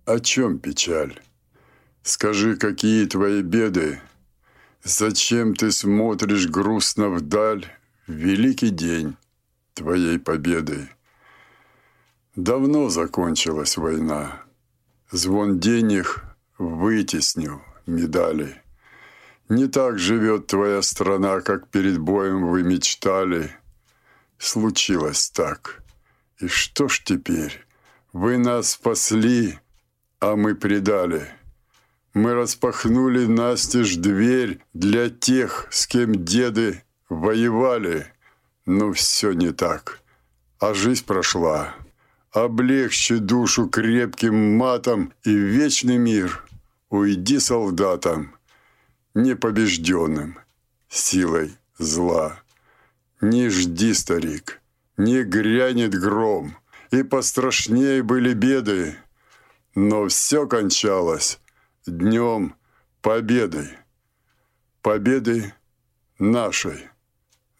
о 0.05 0.19
чем 0.19 0.57
печаль? 0.57 1.19
Скажи, 2.01 2.55
какие 2.55 3.05
твои 3.05 3.41
беды? 3.41 3.99
Зачем 4.83 5.53
ты 5.53 5.71
смотришь 5.71 6.47
грустно 6.47 7.09
вдаль 7.09 7.67
великий 8.11 8.69
день 8.69 9.15
твоей 9.73 10.19
победы? 10.19 10.89
Давно 12.35 12.89
закончилась 12.89 13.77
война. 13.77 14.43
Звон 15.11 15.59
денег 15.59 16.23
вытеснил 16.57 17.61
медали. 17.85 18.61
Не 19.49 19.67
так 19.67 19.99
живет 19.99 20.47
твоя 20.47 20.81
страна, 20.81 21.41
как 21.41 21.67
перед 21.69 21.99
боем 21.99 22.47
вы 22.47 22.63
мечтали. 22.63 23.51
Случилось 24.37 25.29
так. 25.29 25.83
И 26.39 26.47
что 26.47 26.87
ж 26.87 27.01
теперь? 27.03 27.65
Вы 28.13 28.37
нас 28.37 28.71
спасли, 28.71 29.59
а 30.19 30.35
мы 30.35 30.55
предали. 30.55 31.27
Мы 32.13 32.33
распахнули 32.33 33.25
настежь 33.25 33.95
дверь 33.95 34.59
для 34.73 35.09
тех, 35.09 35.67
с 35.69 35.87
кем 35.87 36.25
деды 36.25 36.83
воевали. 37.11 38.07
Но 38.65 38.93
все 38.93 39.33
не 39.33 39.51
так. 39.51 39.99
А 40.59 40.73
жизнь 40.73 41.05
прошла. 41.05 41.75
Облегчи 42.31 43.17
душу 43.17 43.67
крепким 43.67 44.57
матом 44.57 45.13
и 45.23 45.33
вечный 45.33 45.97
мир. 45.97 46.45
Уйди 46.89 47.39
солдатам, 47.39 48.35
непобежденным, 49.13 50.39
силой 50.89 51.55
зла. 51.77 52.41
Не 53.19 53.49
жди, 53.49 53.93
старик, 53.93 54.61
не 54.97 55.23
грянет 55.23 55.93
гром, 55.93 56.55
и 56.91 57.03
пострашнее 57.03 58.03
были 58.03 58.33
беды. 58.33 58.95
Но 59.75 60.07
все 60.07 60.47
кончалось 60.47 61.39
днем 61.85 62.55
победы. 63.01 63.69
Победы 64.81 65.53
нашей 66.19 66.90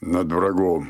над 0.02 0.32
врагом. 0.32 0.90